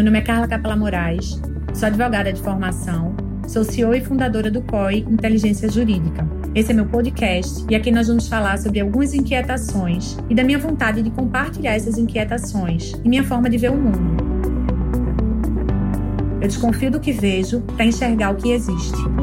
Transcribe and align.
Meu 0.00 0.06
nome 0.06 0.18
é 0.18 0.22
Carla 0.22 0.48
Capela 0.48 0.74
Moraes, 0.74 1.38
sou 1.74 1.86
advogada 1.86 2.32
de 2.32 2.40
formação, 2.40 3.14
sou 3.46 3.62
CEO 3.62 3.94
e 3.94 4.00
fundadora 4.00 4.50
do 4.50 4.62
COI 4.62 5.00
Inteligência 5.00 5.70
Jurídica. 5.70 6.26
Esse 6.54 6.70
é 6.72 6.74
meu 6.74 6.86
podcast 6.86 7.66
e 7.68 7.74
aqui 7.74 7.90
nós 7.90 8.08
vamos 8.08 8.26
falar 8.26 8.58
sobre 8.58 8.80
algumas 8.80 9.12
inquietações 9.12 10.16
e 10.30 10.34
da 10.34 10.42
minha 10.42 10.58
vontade 10.58 11.02
de 11.02 11.10
compartilhar 11.10 11.74
essas 11.74 11.98
inquietações 11.98 12.94
e 13.04 13.08
minha 13.10 13.22
forma 13.22 13.50
de 13.50 13.58
ver 13.58 13.72
o 13.72 13.76
mundo. 13.76 14.24
Eu 16.40 16.48
desconfio 16.48 16.90
do 16.90 16.98
que 16.98 17.12
vejo 17.12 17.60
para 17.60 17.84
enxergar 17.84 18.30
o 18.30 18.36
que 18.36 18.52
existe. 18.52 19.19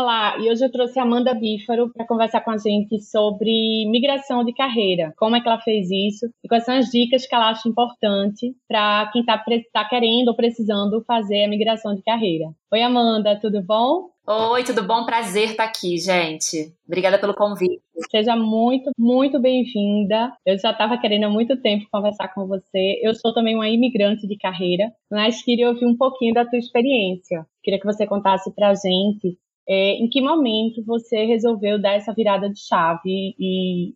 Olá, 0.00 0.38
e 0.38 0.48
hoje 0.48 0.64
eu 0.64 0.70
trouxe 0.70 0.96
a 1.00 1.02
Amanda 1.02 1.34
Bífaro 1.34 1.92
para 1.92 2.06
conversar 2.06 2.40
com 2.42 2.52
a 2.52 2.56
gente 2.56 3.00
sobre 3.00 3.84
migração 3.90 4.44
de 4.44 4.54
carreira, 4.54 5.12
como 5.16 5.34
é 5.34 5.40
que 5.40 5.48
ela 5.48 5.60
fez 5.60 5.90
isso 5.90 6.32
e 6.44 6.46
quais 6.46 6.64
são 6.64 6.76
as 6.76 6.86
dicas 6.86 7.26
que 7.26 7.34
ela 7.34 7.50
acha 7.50 7.68
importante 7.68 8.54
para 8.68 9.10
quem 9.12 9.22
está 9.22 9.42
tá 9.72 9.84
querendo 9.88 10.28
ou 10.28 10.36
precisando 10.36 11.02
fazer 11.04 11.42
a 11.42 11.48
migração 11.48 11.96
de 11.96 12.02
carreira. 12.04 12.44
Oi, 12.72 12.80
Amanda, 12.80 13.40
tudo 13.40 13.60
bom? 13.60 14.10
Oi, 14.24 14.62
tudo 14.62 14.84
bom? 14.84 15.04
Prazer 15.04 15.50
estar 15.50 15.64
aqui, 15.64 15.98
gente. 15.98 16.72
Obrigada 16.86 17.18
pelo 17.18 17.34
convite. 17.34 17.82
Seja 18.08 18.36
muito, 18.36 18.92
muito 18.96 19.40
bem-vinda. 19.40 20.32
Eu 20.46 20.56
já 20.58 20.70
estava 20.70 20.96
querendo 20.98 21.24
há 21.24 21.28
muito 21.28 21.60
tempo 21.60 21.88
conversar 21.90 22.28
com 22.28 22.46
você. 22.46 23.00
Eu 23.02 23.16
sou 23.16 23.34
também 23.34 23.56
uma 23.56 23.68
imigrante 23.68 24.28
de 24.28 24.38
carreira, 24.38 24.92
mas 25.10 25.42
queria 25.42 25.68
ouvir 25.68 25.86
um 25.86 25.96
pouquinho 25.96 26.34
da 26.34 26.44
tua 26.44 26.58
experiência. 26.58 27.44
Queria 27.64 27.80
que 27.80 27.86
você 27.86 28.06
contasse 28.06 28.54
para 28.54 28.68
a 28.68 28.74
gente 28.74 29.36
é, 29.68 29.92
em 30.02 30.08
que 30.08 30.20
momento 30.20 30.82
você 30.84 31.24
resolveu 31.26 31.80
dar 31.80 31.94
essa 31.94 32.14
virada 32.14 32.48
de 32.48 32.58
chave 32.58 33.34
e 33.38 33.94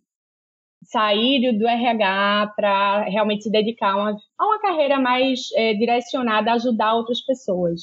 sair 0.83 1.57
do 1.57 1.67
RH 1.67 2.53
para 2.55 3.03
realmente 3.03 3.43
se 3.43 3.51
dedicar 3.51 3.93
a 3.93 3.95
uma, 3.95 4.17
a 4.37 4.45
uma 4.45 4.61
carreira 4.61 4.99
mais 4.99 5.39
é, 5.55 5.73
direcionada 5.73 6.51
a 6.51 6.55
ajudar 6.55 6.93
outras 6.93 7.21
pessoas? 7.21 7.81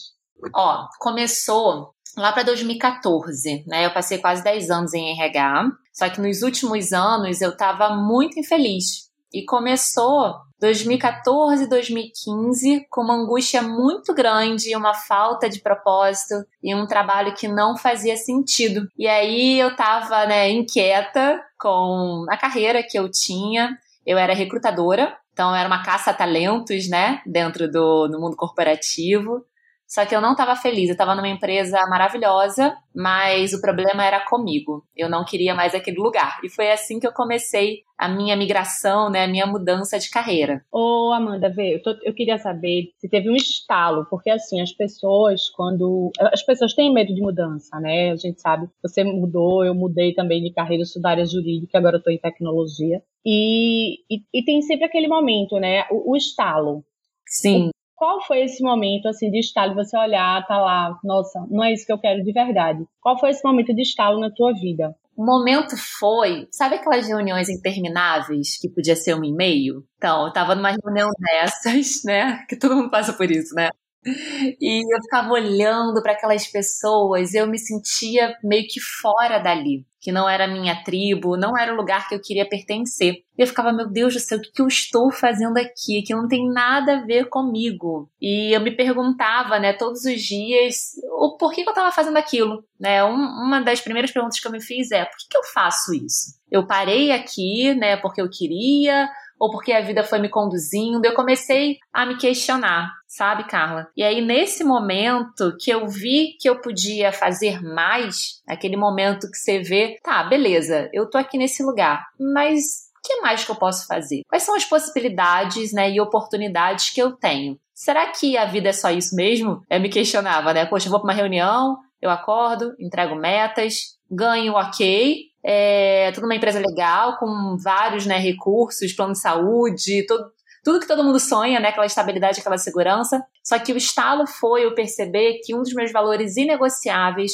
Ó, 0.55 0.87
começou 0.99 1.91
lá 2.17 2.33
para 2.33 2.45
2014, 2.45 3.65
né? 3.67 3.87
Eu 3.87 3.93
passei 3.93 4.19
quase 4.19 4.43
10 4.45 4.71
anos 4.71 4.95
em 4.95 5.13
RH, 5.13 5.71
só 5.93 6.09
que 6.09 6.21
nos 6.21 6.43
últimos 6.43 6.93
anos 6.93 7.41
eu 7.41 7.51
estava 7.51 7.97
muito 7.97 8.39
infeliz. 8.39 9.11
E 9.33 9.45
começou 9.45 10.35
2014 10.61 11.65
e 11.65 11.67
2015 11.67 12.87
com 12.91 13.01
uma 13.01 13.15
angústia 13.15 13.63
muito 13.63 14.13
grande, 14.13 14.77
uma 14.77 14.95
falta 14.95 15.49
de 15.49 15.61
propósito 15.61 16.35
e 16.63 16.75
um 16.75 16.87
trabalho 16.87 17.35
que 17.35 17.49
não 17.49 17.77
fazia 17.77 18.17
sentido. 18.17 18.87
E 18.97 19.09
aí 19.09 19.59
eu 19.59 19.75
tava, 19.75 20.27
né, 20.27 20.51
inquieta 20.51 21.41
com 21.59 22.27
a 22.29 22.37
carreira 22.37 22.83
que 22.83 22.99
eu 22.99 23.11
tinha. 23.11 23.77
Eu 24.07 24.19
era 24.19 24.35
recrutadora, 24.35 25.17
então 25.33 25.55
era 25.55 25.67
uma 25.67 25.83
caça 25.83 26.11
a 26.11 26.15
talentos, 26.15 26.89
né, 26.89 27.23
dentro 27.25 27.71
do, 27.71 28.07
do 28.09 28.21
mundo 28.21 28.37
corporativo. 28.37 29.45
Só 29.91 30.07
que 30.07 30.15
eu 30.15 30.21
não 30.21 30.33
estava 30.33 30.55
feliz, 30.55 30.89
eu 30.89 30.93
estava 30.93 31.17
numa 31.17 31.29
empresa 31.29 31.85
maravilhosa, 31.89 32.77
mas 32.95 33.53
o 33.53 33.61
problema 33.61 34.05
era 34.05 34.25
comigo. 34.25 34.85
Eu 34.97 35.11
não 35.11 35.25
queria 35.25 35.53
mais 35.53 35.75
aquele 35.75 35.99
lugar. 35.99 36.39
E 36.45 36.49
foi 36.49 36.71
assim 36.71 37.01
que 37.01 37.07
eu 37.09 37.13
comecei 37.13 37.81
a 37.99 38.09
minha 38.09 38.37
migração, 38.37 39.11
né, 39.11 39.25
a 39.25 39.29
minha 39.29 39.49
mudança 39.49 39.99
de 39.99 40.09
carreira. 40.09 40.65
Ô, 40.71 41.13
Amanda, 41.13 41.51
vê, 41.51 41.75
eu, 41.75 41.83
tô, 41.83 41.91
eu 42.05 42.15
queria 42.15 42.39
saber 42.39 42.93
se 42.99 43.09
teve 43.09 43.29
um 43.29 43.35
estalo, 43.35 44.07
porque 44.09 44.31
assim, 44.31 44.61
as 44.61 44.71
pessoas, 44.71 45.51
quando. 45.51 46.13
As 46.21 46.45
pessoas 46.45 46.73
têm 46.73 46.95
medo 46.95 47.13
de 47.13 47.21
mudança, 47.21 47.81
né? 47.81 48.13
A 48.13 48.17
gente 48.17 48.41
sabe, 48.41 48.69
você 48.81 49.03
mudou, 49.03 49.65
eu 49.65 49.75
mudei 49.75 50.15
também 50.15 50.41
de 50.41 50.53
carreira, 50.53 50.85
sou 50.85 51.03
da 51.03 51.11
área 51.11 51.27
jurídica, 51.27 51.77
agora 51.77 51.97
eu 51.97 52.03
tô 52.03 52.11
em 52.11 52.19
tecnologia. 52.19 53.03
E, 53.27 53.97
e, 54.09 54.23
e 54.33 54.45
tem 54.45 54.63
sempre 54.63 54.85
aquele 54.85 55.09
momento, 55.09 55.59
né? 55.59 55.83
O, 55.91 56.13
o 56.13 56.17
estalo. 56.17 56.85
Sim. 57.27 57.71
Qual 58.01 58.19
foi 58.23 58.45
esse 58.45 58.63
momento 58.63 59.09
assim 59.09 59.31
de 59.31 59.41
estalo, 59.41 59.75
você 59.75 59.95
olhar, 59.95 60.47
tá 60.47 60.57
lá, 60.59 60.99
nossa, 61.05 61.39
não 61.51 61.63
é 61.63 61.75
isso 61.75 61.85
que 61.85 61.93
eu 61.93 61.99
quero 61.99 62.25
de 62.25 62.33
verdade? 62.33 62.83
Qual 62.99 63.21
foi 63.21 63.29
esse 63.29 63.45
momento 63.45 63.75
de 63.75 63.83
estalo 63.83 64.19
na 64.19 64.31
tua 64.31 64.55
vida? 64.55 64.97
O 65.15 65.23
momento 65.23 65.77
foi, 65.99 66.49
sabe 66.51 66.77
aquelas 66.77 67.07
reuniões 67.07 67.51
intermináveis 67.51 68.59
que 68.59 68.71
podia 68.71 68.97
ser 68.97 69.15
um 69.15 69.23
e-mail? 69.23 69.85
Então, 69.99 70.29
eu 70.29 70.33
tava 70.33 70.55
numa 70.55 70.71
reunião 70.71 71.11
dessas, 71.21 72.03
né? 72.03 72.43
Que 72.49 72.57
todo 72.57 72.75
mundo 72.75 72.91
passa 72.91 73.13
por 73.13 73.31
isso, 73.31 73.55
né? 73.55 73.69
E 74.05 74.95
eu 74.95 75.03
ficava 75.03 75.31
olhando 75.31 76.03
para 76.03 76.13
aquelas 76.13 76.47
pessoas, 76.47 77.35
eu 77.35 77.47
me 77.47 77.59
sentia 77.59 78.35
meio 78.43 78.67
que 78.67 78.81
fora 78.81 79.39
dali, 79.39 79.85
que 80.01 80.11
não 80.11 80.29
era 80.29 80.49
minha 80.49 80.83
tribo, 80.83 81.37
não 81.37 81.57
era 81.57 81.73
o 81.73 81.77
lugar 81.77 82.09
que 82.09 82.15
eu 82.15 82.21
queria 82.21 82.49
pertencer. 82.49 83.17
E 83.37 83.43
eu 83.43 83.47
ficava, 83.47 83.73
meu 83.73 83.91
Deus 83.91 84.15
do 84.15 84.21
céu, 84.21 84.39
o 84.39 84.41
que 84.41 84.63
eu 84.63 84.67
estou 84.67 85.13
fazendo 85.13 85.59
aqui? 85.59 86.03
Que 86.03 86.15
não 86.15 86.27
tem 86.27 86.51
nada 86.51 86.99
a 86.99 87.05
ver 87.05 87.29
comigo. 87.29 88.11
E 88.21 88.55
eu 88.55 88.61
me 88.61 88.71
perguntava, 88.71 89.59
né, 89.59 89.75
todos 89.75 90.05
os 90.05 90.23
dias, 90.23 90.93
o 91.19 91.37
porquê 91.37 91.63
que 91.63 91.69
eu 91.69 91.73
estava 91.73 91.93
fazendo 91.93 92.17
aquilo. 92.17 92.65
Né? 92.79 93.05
Um, 93.05 93.15
uma 93.15 93.61
das 93.61 93.81
primeiras 93.81 94.11
perguntas 94.11 94.41
que 94.41 94.49
eu 94.49 94.53
me 94.53 94.63
fiz 94.63 94.91
é, 94.91 95.05
por 95.05 95.17
que, 95.19 95.29
que 95.29 95.37
eu 95.37 95.45
faço 95.45 95.93
isso? 95.95 96.41
Eu 96.51 96.67
parei 96.67 97.13
aqui, 97.13 97.75
né, 97.75 97.97
porque 97.99 98.21
eu 98.21 98.29
queria, 98.31 99.09
ou 99.41 99.51
porque 99.51 99.73
a 99.73 99.81
vida 99.81 100.05
foi 100.05 100.19
me 100.19 100.29
conduzindo, 100.29 101.07
eu 101.07 101.15
comecei 101.15 101.79
a 101.91 102.05
me 102.05 102.19
questionar, 102.19 102.93
sabe, 103.07 103.45
Carla? 103.45 103.89
E 103.97 104.03
aí, 104.03 104.21
nesse 104.21 104.63
momento 104.63 105.57
que 105.59 105.71
eu 105.71 105.89
vi 105.89 106.37
que 106.39 106.49
eu 106.49 106.61
podia 106.61 107.11
fazer 107.11 107.63
mais, 107.63 108.43
aquele 108.47 108.77
momento 108.77 109.31
que 109.31 109.39
você 109.39 109.61
vê, 109.61 109.99
tá, 110.05 110.23
beleza, 110.25 110.91
eu 110.93 111.09
tô 111.09 111.17
aqui 111.17 111.39
nesse 111.39 111.63
lugar, 111.63 112.07
mas 112.21 112.91
o 112.99 113.03
que 113.03 113.23
mais 113.23 113.43
que 113.43 113.51
eu 113.51 113.57
posso 113.57 113.87
fazer? 113.87 114.21
Quais 114.29 114.43
são 114.43 114.55
as 114.55 114.67
possibilidades 114.67 115.73
né, 115.73 115.91
e 115.91 115.99
oportunidades 115.99 116.91
que 116.91 117.01
eu 117.01 117.13
tenho? 117.13 117.59
Será 117.75 118.09
que 118.09 118.37
a 118.37 118.45
vida 118.45 118.69
é 118.69 118.75
só 118.75 118.91
isso 118.91 119.17
mesmo? 119.17 119.63
Eu 119.71 119.81
me 119.81 119.89
questionava, 119.89 120.53
né? 120.53 120.67
Poxa, 120.67 120.87
eu 120.87 120.91
vou 120.91 121.01
para 121.01 121.09
uma 121.09 121.17
reunião, 121.17 121.79
eu 122.03 122.11
acordo, 122.11 122.75
entrego 122.79 123.15
metas, 123.15 123.99
ganho 124.11 124.53
ok, 124.53 125.30
é 125.43 126.13
tudo 126.13 126.25
uma 126.25 126.35
empresa 126.35 126.61
legal, 126.61 127.19
com 127.19 127.57
vários 127.63 128.07
né, 128.07 128.19
recursos, 128.19 128.93
plano 128.93 129.13
de 129.13 129.21
saúde, 129.21 130.05
todo, 130.07 130.31
tudo 130.63 130.81
que 130.81 130.87
todo 130.87 131.05
mundo 131.05 131.19
sonha, 131.19 131.59
né? 131.59 131.69
Aquela 131.69 131.87
estabilidade, 131.87 132.41
aquela 132.41 132.59
segurança. 132.59 133.23
Só 133.43 133.59
que 133.59 133.73
o 133.73 133.77
estalo 133.77 134.27
foi 134.27 134.65
eu 134.65 134.75
perceber 134.75 135.41
que 135.43 135.55
um 135.55 135.63
dos 135.63 135.73
meus 135.73 135.91
valores 135.91 136.37
inegociáveis 136.37 137.33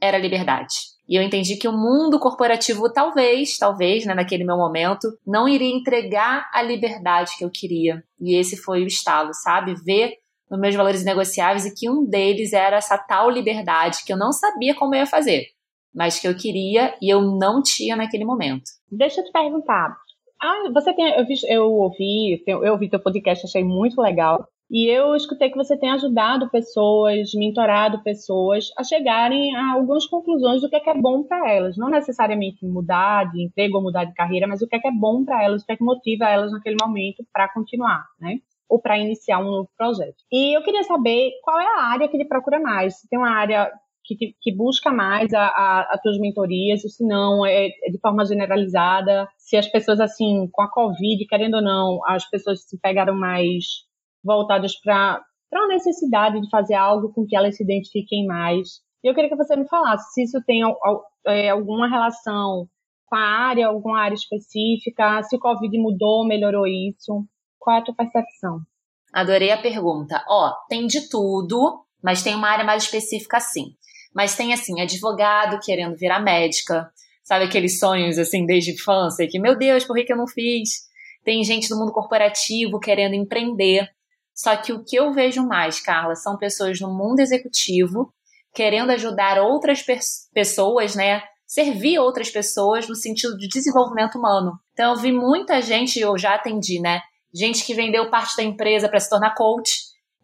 era 0.00 0.16
a 0.16 0.20
liberdade. 0.20 0.74
E 1.08 1.16
eu 1.16 1.22
entendi 1.22 1.56
que 1.56 1.68
o 1.68 1.72
mundo 1.72 2.18
corporativo, 2.18 2.90
talvez, 2.92 3.56
talvez, 3.58 4.04
né, 4.06 4.14
naquele 4.14 4.42
meu 4.42 4.56
momento, 4.56 5.06
não 5.24 5.46
iria 5.46 5.72
entregar 5.72 6.50
a 6.52 6.62
liberdade 6.62 7.36
que 7.38 7.44
eu 7.44 7.50
queria. 7.52 8.02
E 8.20 8.34
esse 8.36 8.56
foi 8.56 8.82
o 8.82 8.86
estalo, 8.86 9.32
sabe? 9.34 9.74
Ver 9.84 10.14
os 10.50 10.58
meus 10.58 10.74
valores 10.74 11.02
inegociáveis 11.02 11.66
e 11.66 11.74
que 11.74 11.88
um 11.88 12.04
deles 12.04 12.52
era 12.52 12.76
essa 12.76 12.98
tal 12.98 13.30
liberdade 13.30 14.04
que 14.04 14.12
eu 14.12 14.16
não 14.16 14.32
sabia 14.32 14.74
como 14.74 14.94
eu 14.94 15.00
ia 15.00 15.06
fazer 15.06 15.53
mas 15.94 16.18
que 16.18 16.26
eu 16.26 16.36
queria 16.36 16.94
e 17.00 17.12
eu 17.12 17.22
não 17.22 17.62
tinha 17.62 17.96
naquele 17.96 18.24
momento. 18.24 18.64
Deixa 18.90 19.20
eu 19.20 19.24
te 19.24 19.32
perguntar. 19.32 19.96
Ah, 20.42 20.70
você 20.72 20.92
tem, 20.92 21.06
eu, 21.06 21.24
eu 21.48 21.72
ouvi, 21.72 22.42
eu 22.46 22.72
ouvi 22.72 22.90
teu 22.90 23.00
podcast, 23.00 23.46
achei 23.46 23.64
muito 23.64 24.00
legal. 24.00 24.46
E 24.70 24.86
eu 24.86 25.14
escutei 25.14 25.50
que 25.50 25.56
você 25.56 25.78
tem 25.78 25.90
ajudado 25.90 26.50
pessoas, 26.50 27.30
mentorado 27.34 28.02
pessoas 28.02 28.70
a 28.78 28.82
chegarem 28.82 29.54
a 29.54 29.74
algumas 29.74 30.06
conclusões 30.06 30.62
do 30.62 30.68
que 30.68 30.76
é, 30.76 30.80
que 30.80 30.90
é 30.90 30.94
bom 30.94 31.22
para 31.22 31.52
elas. 31.52 31.76
Não 31.76 31.90
necessariamente 31.90 32.66
mudar 32.66 33.30
de 33.30 33.44
emprego 33.44 33.76
ou 33.76 33.82
mudar 33.82 34.04
de 34.04 34.14
carreira, 34.14 34.46
mas 34.46 34.62
o 34.62 34.66
que 34.66 34.74
é, 34.74 34.78
que 34.78 34.88
é 34.88 34.92
bom 34.92 35.24
para 35.24 35.44
elas, 35.44 35.62
o 35.62 35.66
que 35.66 35.72
é 35.72 35.76
que 35.76 35.84
motiva 35.84 36.24
elas 36.24 36.50
naquele 36.50 36.76
momento 36.82 37.24
para 37.32 37.48
continuar, 37.52 38.04
né? 38.18 38.38
Ou 38.68 38.80
para 38.80 38.98
iniciar 38.98 39.38
um 39.38 39.50
novo 39.50 39.68
projeto. 39.76 40.16
E 40.32 40.56
eu 40.56 40.62
queria 40.62 40.82
saber 40.82 41.30
qual 41.42 41.60
é 41.60 41.66
a 41.66 41.84
área 41.92 42.08
que 42.08 42.16
ele 42.16 42.24
procura 42.24 42.58
mais. 42.58 43.00
Se 43.00 43.08
tem 43.08 43.18
uma 43.18 43.30
área 43.30 43.70
que, 44.04 44.34
que 44.40 44.54
busca 44.54 44.92
mais 44.92 45.32
a, 45.32 45.46
a, 45.46 45.98
tuas 46.02 46.18
mentorias, 46.18 46.84
ou 46.84 46.90
se 46.90 47.06
não, 47.06 47.44
é, 47.46 47.68
é, 47.68 47.90
de 47.90 47.98
forma 47.98 48.24
generalizada, 48.24 49.26
se 49.38 49.56
as 49.56 49.66
pessoas, 49.66 50.00
assim, 50.00 50.48
com 50.52 50.62
a 50.62 50.70
Covid, 50.70 51.26
querendo 51.26 51.54
ou 51.54 51.62
não, 51.62 52.00
as 52.06 52.28
pessoas 52.28 52.62
se 52.68 52.78
pegaram 52.78 53.14
mais 53.14 53.64
voltadas 54.22 54.74
para 54.80 55.22
a 55.52 55.68
necessidade 55.68 56.40
de 56.40 56.50
fazer 56.50 56.74
algo 56.74 57.12
com 57.12 57.26
que 57.26 57.36
elas 57.36 57.56
se 57.56 57.62
identifiquem 57.62 58.26
mais. 58.26 58.80
E 59.02 59.08
eu 59.08 59.14
queria 59.14 59.30
que 59.30 59.36
você 59.36 59.56
me 59.56 59.68
falasse 59.68 60.12
se 60.12 60.22
isso 60.22 60.42
tem 60.46 60.62
é, 61.26 61.50
alguma 61.50 61.88
relação 61.88 62.68
com 63.06 63.16
a 63.16 63.20
área, 63.20 63.68
alguma 63.68 64.00
área 64.00 64.14
específica, 64.14 65.22
se 65.22 65.36
o 65.36 65.38
Covid 65.38 65.78
mudou, 65.78 66.26
melhorou 66.26 66.66
isso. 66.66 67.24
Qual 67.58 67.76
é 67.76 67.80
a 67.80 67.84
tua 67.84 67.94
percepção? 67.94 68.60
Adorei 69.12 69.52
a 69.52 69.60
pergunta. 69.60 70.24
Ó, 70.28 70.52
tem 70.68 70.86
de 70.86 71.08
tudo, 71.08 71.84
mas 72.02 72.22
tem 72.22 72.34
uma 72.34 72.48
área 72.48 72.64
mais 72.64 72.84
específica 72.84 73.38
sim. 73.40 73.76
Mas 74.14 74.36
tem, 74.36 74.52
assim, 74.52 74.80
advogado 74.80 75.58
querendo 75.62 75.96
virar 75.96 76.20
médica, 76.20 76.90
sabe 77.22 77.44
aqueles 77.44 77.78
sonhos, 77.78 78.18
assim, 78.18 78.46
desde 78.46 78.72
infância, 78.72 79.26
que, 79.28 79.38
meu 79.38 79.56
Deus, 79.56 79.84
por 79.84 79.96
que, 79.96 80.12
eu 80.12 80.16
não 80.16 80.26
fiz? 80.26 80.84
Tem 81.24 81.42
gente 81.42 81.68
do 81.68 81.76
mundo 81.76 81.92
corporativo 81.92 82.78
querendo 82.78 83.14
empreender. 83.14 83.88
Só 84.34 84.56
que 84.56 84.72
o 84.72 84.84
que 84.84 84.96
eu 84.96 85.12
vejo 85.12 85.46
mais, 85.46 85.80
Carla, 85.80 86.14
são 86.14 86.36
pessoas 86.36 86.80
no 86.80 86.92
mundo 86.92 87.20
executivo 87.20 88.12
querendo 88.52 88.90
ajudar 88.90 89.40
outras 89.40 89.82
pe 89.82 89.98
pessoas, 90.32 90.94
né? 90.94 91.22
Servir 91.46 91.98
outras 91.98 92.30
pessoas 92.30 92.88
no 92.88 92.94
sentido 92.94 93.36
de 93.36 93.48
desenvolvimento 93.48 94.16
humano. 94.16 94.58
Então, 94.72 94.92
eu 94.92 94.98
vi 94.98 95.12
muita 95.12 95.60
gente, 95.60 95.98
eu 95.98 96.16
já 96.16 96.34
atendi, 96.34 96.80
né? 96.80 97.00
gente 97.34 97.64
que 97.64 97.74
vendeu 97.74 98.08
parte 98.08 98.36
da 98.36 98.44
empresa 98.44 98.88
para 98.88 99.00
se 99.00 99.10
tornar 99.10 99.34
coach 99.34 99.72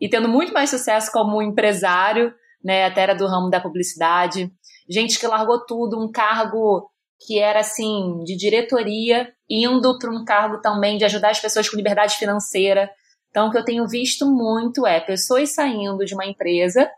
e 0.01 0.09
tendo 0.09 0.29
muito 0.29 0.53
mais 0.53 0.71
sucesso 0.71 1.11
como 1.11 1.43
empresário, 1.43 2.33
né, 2.63 2.87
até 2.87 3.03
era 3.03 3.15
do 3.15 3.27
ramo 3.27 3.51
da 3.51 3.61
publicidade. 3.61 4.51
Gente 4.89 5.19
que 5.19 5.27
largou 5.27 5.65
tudo, 5.65 5.99
um 5.99 6.11
cargo 6.11 6.89
que 7.27 7.39
era 7.39 7.61
assim 7.61 8.23
de 8.25 8.37
diretoria, 8.37 9.33
indo 9.49 9.99
para 9.99 10.11
um 10.11 10.25
cargo 10.25 10.61
também 10.61 10.97
de 10.97 11.05
ajudar 11.05 11.31
as 11.31 11.41
pessoas 11.41 11.69
com 11.69 11.77
liberdade 11.77 12.17
financeira. 12.17 12.91
Então, 13.29 13.49
o 13.49 13.51
que 13.51 13.59
eu 13.59 13.65
tenho 13.65 13.87
visto 13.87 14.27
muito 14.27 14.87
é 14.87 15.01
pessoas 15.01 15.51
saindo 15.51 16.05
de 16.05 16.15
uma 16.15 16.27
empresa 16.27 16.91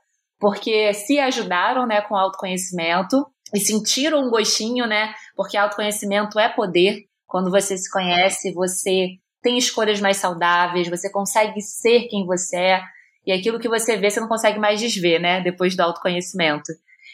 porque 0.43 0.93
se 0.93 1.21
ajudaram, 1.21 1.87
né, 1.87 2.01
com 2.01 2.17
autoconhecimento 2.17 3.25
e 3.55 3.61
sentiram 3.61 4.27
um 4.27 4.29
gostinho, 4.29 4.89
né? 4.89 5.15
Porque 5.37 5.57
autoconhecimento 5.57 6.37
é 6.37 6.49
poder. 6.49 7.05
Quando 7.29 7.49
você 7.49 7.79
se 7.79 7.89
conhece, 7.89 8.53
você 8.53 9.11
tem 9.41 9.57
escolhas 9.57 10.01
mais 10.01 10.17
saudáveis, 10.17 10.91
você 10.91 11.09
consegue 11.09 11.61
ser 11.61 12.09
quem 12.09 12.27
você 12.27 12.57
é, 12.57 12.83
e 13.27 13.33
aquilo 13.33 13.59
que 13.59 13.69
você 13.69 13.97
vê, 13.97 14.11
você 14.11 14.21
não 14.21 14.29
consegue 14.29 14.59
mais 14.59 14.81
desver, 14.81 15.19
né? 15.19 15.41
Depois 15.41 15.77
do 15.77 15.81
autoconhecimento. 15.81 16.73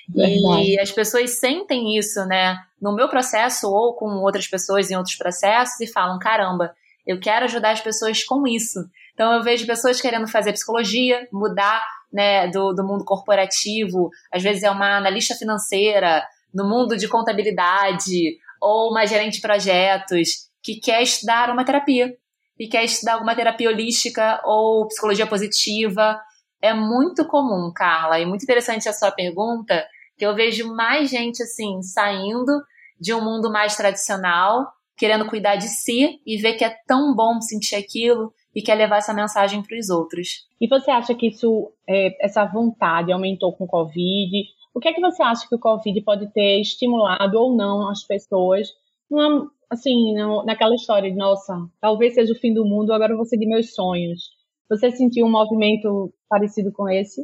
Verdade. 0.09 0.71
E 0.71 0.81
as 0.81 0.91
pessoas 0.91 1.39
sentem 1.39 1.97
isso, 1.99 2.25
né? 2.27 2.57
No 2.81 2.95
meu 2.95 3.09
processo 3.09 3.69
ou 3.71 3.95
com 3.95 4.07
outras 4.23 4.47
pessoas 4.47 4.91
em 4.91 4.97
outros 4.97 5.17
processos 5.17 5.79
e 5.81 5.87
falam: 5.87 6.19
caramba, 6.19 6.75
eu 7.07 7.21
quero 7.21 7.45
ajudar 7.45 7.73
as 7.73 7.81
pessoas 7.81 8.25
com 8.25 8.47
isso. 8.47 8.81
Então 9.13 9.33
eu 9.35 9.43
vejo 9.43 9.67
pessoas 9.67 10.01
querendo 10.01 10.27
fazer 10.29 10.53
psicologia, 10.53 11.27
mudar 11.33 11.85
né, 12.13 12.49
do, 12.49 12.73
do 12.73 12.85
mundo 12.85 13.05
corporativo, 13.05 14.11
às 14.33 14.43
vezes 14.43 14.63
é 14.63 14.71
uma 14.71 14.97
analista 14.97 15.35
financeira, 15.35 16.25
no 16.55 16.69
mundo 16.69 16.97
de 16.97 17.09
contabilidade, 17.09 18.39
ou 18.61 18.91
uma 18.91 19.07
gerente 19.07 19.35
de 19.35 19.41
projetos 19.41 20.49
que 20.63 20.77
quer 20.81 21.03
estudar 21.03 21.51
uma 21.51 21.65
terapia 21.65 22.15
e 22.59 22.69
quer 22.69 22.85
estudar 22.85 23.15
alguma 23.15 23.35
terapia 23.35 23.69
holística 23.69 24.41
ou 24.45 24.87
psicologia 24.89 25.27
positiva. 25.27 26.21
É 26.61 26.75
muito 26.75 27.27
comum, 27.27 27.73
Carla, 27.73 28.19
e 28.19 28.27
muito 28.27 28.43
interessante 28.43 28.89
a 28.89 28.93
sua 28.93 29.13
pergunta, 29.13 29.87
que 30.17 30.27
eu 30.27 30.35
vejo 30.35 30.75
mais 30.75 31.09
gente 31.11 31.43
assim 31.43 31.81
saindo 31.83 32.53
de 33.01 33.15
um 33.15 33.23
mundo 33.23 33.51
mais 33.51 33.77
tradicional, 33.77 34.67
querendo 34.97 35.27
cuidar 35.27 35.55
de 35.55 35.69
si 35.69 36.21
e 36.27 36.37
ver 36.39 36.55
que 36.55 36.65
é 36.65 36.75
tão 36.87 37.15
bom 37.15 37.41
sentir 37.41 37.77
aquilo 37.77 38.33
e 38.55 38.61
quer 38.61 38.75
levar 38.75 38.97
essa 38.97 39.15
mensagem 39.15 39.63
para 39.63 39.79
os 39.79 39.89
outros. 39.89 40.49
E 40.61 40.67
você 40.67 40.91
acha 40.91 41.15
que 41.15 41.29
isso, 41.29 41.73
é, 41.89 42.17
essa 42.25 42.45
vontade 42.45 43.13
aumentou 43.13 43.53
com 43.53 43.65
o 43.65 43.69
Covid? 43.69 44.37
O 44.75 44.81
que 44.81 44.89
é 44.89 44.93
que 44.93 45.01
você 45.01 45.23
acha 45.23 45.49
que 45.49 45.55
o 45.55 45.61
Covid 45.61 46.01
pode 46.03 46.33
ter 46.33 46.61
estimulado 46.61 47.39
ou 47.39 47.57
não 47.57 47.89
as 47.89 48.03
pessoas 48.03 48.69
numa, 49.09 49.49
assim, 49.71 50.15
naquela 50.45 50.75
história 50.75 51.11
de, 51.11 51.17
nossa, 51.17 51.55
talvez 51.81 52.15
seja 52.15 52.33
o 52.33 52.39
fim 52.39 52.53
do 52.53 52.65
mundo, 52.65 52.93
agora 52.93 53.13
eu 53.13 53.17
vou 53.17 53.27
seguir 53.27 53.47
meus 53.47 53.75
sonhos. 53.75 54.31
Você 54.69 54.91
sentiu 54.91 55.27
um 55.27 55.31
movimento 55.31 56.13
parecido 56.29 56.71
com 56.73 56.89
esse? 56.89 57.23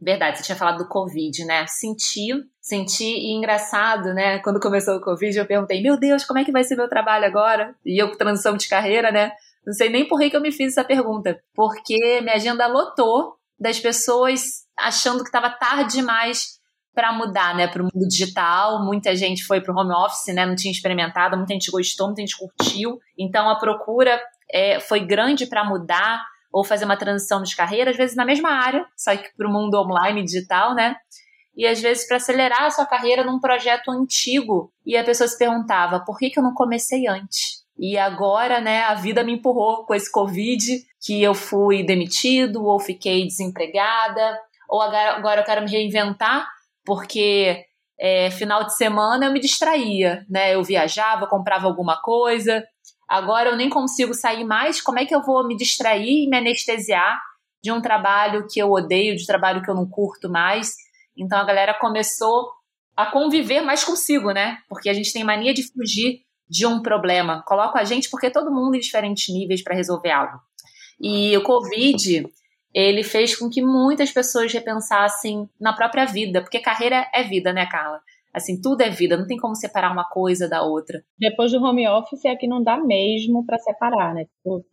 Verdade, 0.00 0.38
você 0.38 0.44
tinha 0.44 0.56
falado 0.56 0.78
do 0.78 0.88
Covid, 0.88 1.44
né? 1.44 1.66
Senti, 1.66 2.28
senti, 2.60 3.04
e 3.04 3.32
engraçado, 3.32 4.12
né? 4.12 4.38
Quando 4.40 4.60
começou 4.60 4.96
o 4.96 5.00
Covid, 5.00 5.36
eu 5.36 5.46
perguntei, 5.46 5.80
meu 5.82 5.98
Deus, 5.98 6.24
como 6.24 6.38
é 6.38 6.44
que 6.44 6.52
vai 6.52 6.62
ser 6.62 6.76
meu 6.76 6.88
trabalho 6.88 7.24
agora? 7.24 7.74
E 7.84 8.00
eu, 8.00 8.16
transição 8.16 8.56
de 8.56 8.68
carreira, 8.68 9.10
né? 9.10 9.32
Não 9.66 9.72
sei 9.72 9.88
nem 9.88 10.06
por 10.06 10.20
que 10.20 10.36
eu 10.36 10.40
me 10.40 10.52
fiz 10.52 10.72
essa 10.72 10.84
pergunta. 10.84 11.40
Porque 11.54 12.20
minha 12.20 12.34
agenda 12.34 12.66
lotou 12.66 13.36
das 13.58 13.80
pessoas 13.80 14.64
achando 14.76 15.20
que 15.22 15.28
estava 15.28 15.48
tarde 15.48 15.94
demais 15.94 16.60
para 16.94 17.12
mudar, 17.12 17.54
né, 17.54 17.66
para 17.66 17.82
o 17.82 17.84
mundo 17.84 18.08
digital. 18.08 18.84
Muita 18.84 19.14
gente 19.16 19.44
foi 19.44 19.60
para 19.60 19.74
o 19.74 19.78
home 19.78 19.92
office, 19.92 20.34
né, 20.34 20.46
não 20.46 20.54
tinha 20.54 20.72
experimentado, 20.72 21.36
muita 21.36 21.52
gente 21.52 21.70
gostou, 21.70 22.06
muita 22.06 22.22
gente 22.22 22.36
curtiu. 22.36 22.98
Então 23.18 23.48
a 23.48 23.58
procura 23.58 24.20
é, 24.50 24.78
foi 24.80 25.00
grande 25.00 25.46
para 25.46 25.64
mudar 25.64 26.24
ou 26.52 26.64
fazer 26.64 26.84
uma 26.84 26.96
transição 26.96 27.42
de 27.42 27.56
carreira, 27.56 27.90
às 27.90 27.96
vezes 27.96 28.14
na 28.14 28.24
mesma 28.24 28.50
área, 28.50 28.86
só 28.96 29.16
que 29.16 29.28
para 29.36 29.48
o 29.48 29.52
mundo 29.52 29.74
online 29.74 30.22
digital, 30.22 30.72
né? 30.74 30.94
E 31.56 31.66
às 31.66 31.80
vezes 31.80 32.06
para 32.06 32.16
acelerar 32.16 32.62
a 32.62 32.70
sua 32.70 32.86
carreira 32.86 33.24
num 33.24 33.40
projeto 33.40 33.90
antigo. 33.90 34.72
E 34.86 34.96
a 34.96 35.04
pessoa 35.04 35.26
se 35.26 35.38
perguntava: 35.38 36.00
por 36.04 36.16
que, 36.16 36.30
que 36.30 36.38
eu 36.38 36.42
não 36.42 36.54
comecei 36.54 37.06
antes? 37.08 37.64
E 37.76 37.98
agora, 37.98 38.60
né, 38.60 38.82
a 38.84 38.94
vida 38.94 39.24
me 39.24 39.32
empurrou 39.32 39.84
com 39.84 39.94
esse 39.94 40.10
Covid, 40.10 40.84
que 41.00 41.20
eu 41.20 41.34
fui 41.34 41.84
demitido 41.84 42.64
ou 42.64 42.78
fiquei 42.78 43.26
desempregada, 43.26 44.38
ou 44.68 44.80
agora, 44.80 45.16
agora 45.16 45.40
eu 45.40 45.44
quero 45.44 45.62
me 45.62 45.70
reinventar 45.70 46.48
porque 46.84 47.64
é, 47.98 48.30
final 48.30 48.64
de 48.64 48.76
semana 48.76 49.26
eu 49.26 49.32
me 49.32 49.40
distraía, 49.40 50.24
né? 50.28 50.54
Eu 50.54 50.62
viajava, 50.62 51.26
comprava 51.26 51.66
alguma 51.66 52.00
coisa. 52.00 52.64
Agora 53.08 53.50
eu 53.50 53.56
nem 53.56 53.68
consigo 53.68 54.14
sair 54.14 54.44
mais. 54.44 54.80
Como 54.80 54.98
é 54.98 55.06
que 55.06 55.14
eu 55.14 55.22
vou 55.22 55.46
me 55.46 55.56
distrair 55.56 56.24
e 56.24 56.28
me 56.28 56.36
anestesiar 56.36 57.20
de 57.62 57.72
um 57.72 57.80
trabalho 57.80 58.46
que 58.50 58.60
eu 58.60 58.70
odeio, 58.70 59.16
de 59.16 59.22
um 59.22 59.26
trabalho 59.26 59.62
que 59.62 59.70
eu 59.70 59.74
não 59.74 59.88
curto 59.88 60.28
mais? 60.28 60.74
Então 61.16 61.38
a 61.38 61.44
galera 61.44 61.74
começou 61.74 62.50
a 62.96 63.06
conviver 63.06 63.60
mais 63.60 63.84
consigo, 63.84 64.30
né? 64.32 64.58
Porque 64.68 64.88
a 64.88 64.94
gente 64.94 65.12
tem 65.12 65.24
mania 65.24 65.52
de 65.54 65.62
fugir 65.62 66.20
de 66.48 66.66
um 66.66 66.82
problema. 66.82 67.42
Coloco 67.46 67.78
a 67.78 67.84
gente 67.84 68.10
porque 68.10 68.30
todo 68.30 68.52
mundo 68.52 68.74
em 68.76 68.80
diferentes 68.80 69.32
níveis 69.32 69.62
para 69.62 69.74
resolver 69.74 70.10
algo. 70.10 70.38
E 71.00 71.36
o 71.36 71.42
Covid 71.42 72.26
ele 72.74 73.04
fez 73.04 73.36
com 73.36 73.48
que 73.48 73.62
muitas 73.62 74.10
pessoas 74.10 74.52
repensassem 74.52 75.48
na 75.60 75.72
própria 75.72 76.04
vida, 76.04 76.42
porque 76.42 76.58
carreira 76.58 77.08
é 77.14 77.22
vida, 77.22 77.52
né, 77.52 77.66
Carla? 77.66 78.00
Assim, 78.32 78.60
tudo 78.60 78.80
é 78.80 78.90
vida, 78.90 79.16
não 79.16 79.28
tem 79.28 79.36
como 79.36 79.54
separar 79.54 79.92
uma 79.92 80.08
coisa 80.08 80.48
da 80.48 80.62
outra. 80.62 81.04
Depois 81.16 81.52
do 81.52 81.62
home 81.62 81.86
office 81.86 82.24
é 82.24 82.34
que 82.34 82.48
não 82.48 82.60
dá 82.60 82.76
mesmo 82.76 83.46
para 83.46 83.60
separar, 83.60 84.12
né? 84.12 84.24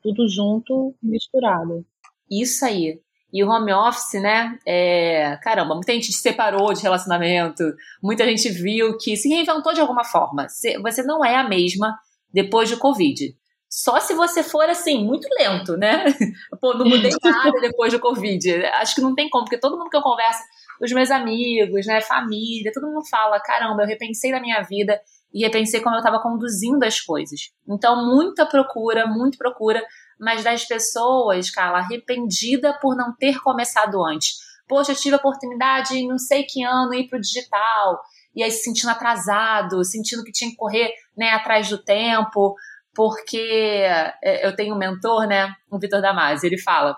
Tudo 0.01 0.27
junto, 0.27 0.95
misturado. 1.01 1.85
Isso 2.29 2.65
aí. 2.65 2.99
E 3.31 3.43
o 3.43 3.47
home 3.47 3.71
office, 3.71 4.19
né? 4.19 4.57
É... 4.65 5.37
Caramba, 5.43 5.75
muita 5.75 5.93
gente 5.93 6.11
se 6.11 6.21
separou 6.21 6.73
de 6.73 6.81
relacionamento, 6.81 7.63
muita 8.01 8.25
gente 8.25 8.49
viu 8.49 8.97
que 8.97 9.15
se 9.15 9.29
reinventou 9.29 9.73
de 9.73 9.79
alguma 9.79 10.03
forma. 10.03 10.47
Você 10.49 11.03
não 11.03 11.23
é 11.23 11.35
a 11.35 11.47
mesma 11.47 11.95
depois 12.33 12.71
do 12.71 12.79
Covid. 12.79 13.35
Só 13.73 14.01
se 14.01 14.13
você 14.13 14.43
for 14.43 14.69
assim, 14.69 15.05
muito 15.05 15.25
lento, 15.39 15.77
né? 15.77 16.03
Pô, 16.59 16.73
não 16.73 16.85
mudei 16.85 17.09
nada 17.23 17.57
depois 17.61 17.93
do 17.93 18.01
Covid. 18.01 18.65
Acho 18.65 18.95
que 18.95 19.01
não 19.01 19.15
tem 19.15 19.29
como, 19.29 19.45
porque 19.45 19.57
todo 19.57 19.77
mundo 19.77 19.89
que 19.89 19.95
eu 19.95 20.01
converso, 20.01 20.41
os 20.81 20.91
meus 20.91 21.09
amigos, 21.09 21.85
né, 21.85 22.01
família, 22.01 22.69
todo 22.73 22.87
mundo 22.87 23.07
fala: 23.09 23.39
caramba, 23.39 23.83
eu 23.83 23.87
repensei 23.87 24.29
na 24.29 24.41
minha 24.41 24.61
vida 24.61 24.99
e 25.33 25.45
repensei 25.45 25.79
como 25.79 25.95
eu 25.95 25.99
estava 25.99 26.21
conduzindo 26.21 26.83
as 26.83 26.99
coisas. 26.99 27.53
Então, 27.65 28.05
muita 28.05 28.45
procura, 28.45 29.07
muito 29.07 29.37
procura, 29.37 29.81
mas 30.19 30.43
das 30.43 30.65
pessoas, 30.65 31.49
Carla, 31.49 31.79
arrependida 31.79 32.77
por 32.81 32.93
não 32.97 33.15
ter 33.15 33.39
começado 33.39 34.03
antes. 34.03 34.35
Poxa, 34.67 34.91
eu 34.91 34.97
tive 34.97 35.15
a 35.15 35.17
oportunidade 35.17 35.97
em 35.97 36.09
não 36.09 36.17
sei 36.17 36.43
que 36.43 36.61
ano 36.61 36.93
ir 36.93 37.07
para 37.07 37.19
o 37.19 37.21
digital, 37.21 38.01
e 38.35 38.43
aí 38.43 38.51
se 38.51 38.63
sentindo 38.63 38.89
atrasado, 38.89 39.83
sentindo 39.85 40.25
que 40.25 40.31
tinha 40.33 40.51
que 40.51 40.57
correr 40.57 40.93
né, 41.15 41.29
atrás 41.29 41.69
do 41.69 41.77
tempo 41.77 42.53
porque 42.93 43.37
é, 43.37 44.45
eu 44.45 44.55
tenho 44.55 44.75
um 44.75 44.77
mentor, 44.77 45.27
né, 45.27 45.53
o 45.69 45.79
Vitor 45.79 46.01
Damasio, 46.01 46.47
ele 46.47 46.57
fala 46.57 46.97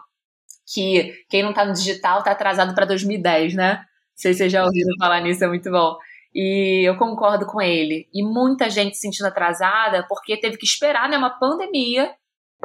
que 0.65 1.13
quem 1.29 1.43
não 1.43 1.49
está 1.49 1.65
no 1.65 1.73
digital 1.73 2.19
está 2.19 2.31
atrasado 2.31 2.73
para 2.73 2.85
2010, 2.85 3.53
né? 3.53 3.75
Não 3.75 3.83
sei 4.15 4.33
se 4.33 4.39
vocês 4.39 4.51
já 4.51 4.63
ouviram 4.63 4.95
falar 4.97 5.19
nisso, 5.19 5.43
é 5.43 5.47
muito 5.47 5.69
bom. 5.69 5.97
E 6.33 6.87
eu 6.87 6.97
concordo 6.97 7.45
com 7.45 7.61
ele. 7.61 8.07
E 8.13 8.23
muita 8.23 8.69
gente 8.69 8.95
se 8.95 9.01
sentindo 9.01 9.27
atrasada 9.27 10.05
porque 10.07 10.37
teve 10.37 10.57
que 10.57 10.65
esperar 10.65 11.09
né, 11.09 11.17
uma 11.17 11.37
pandemia 11.37 12.13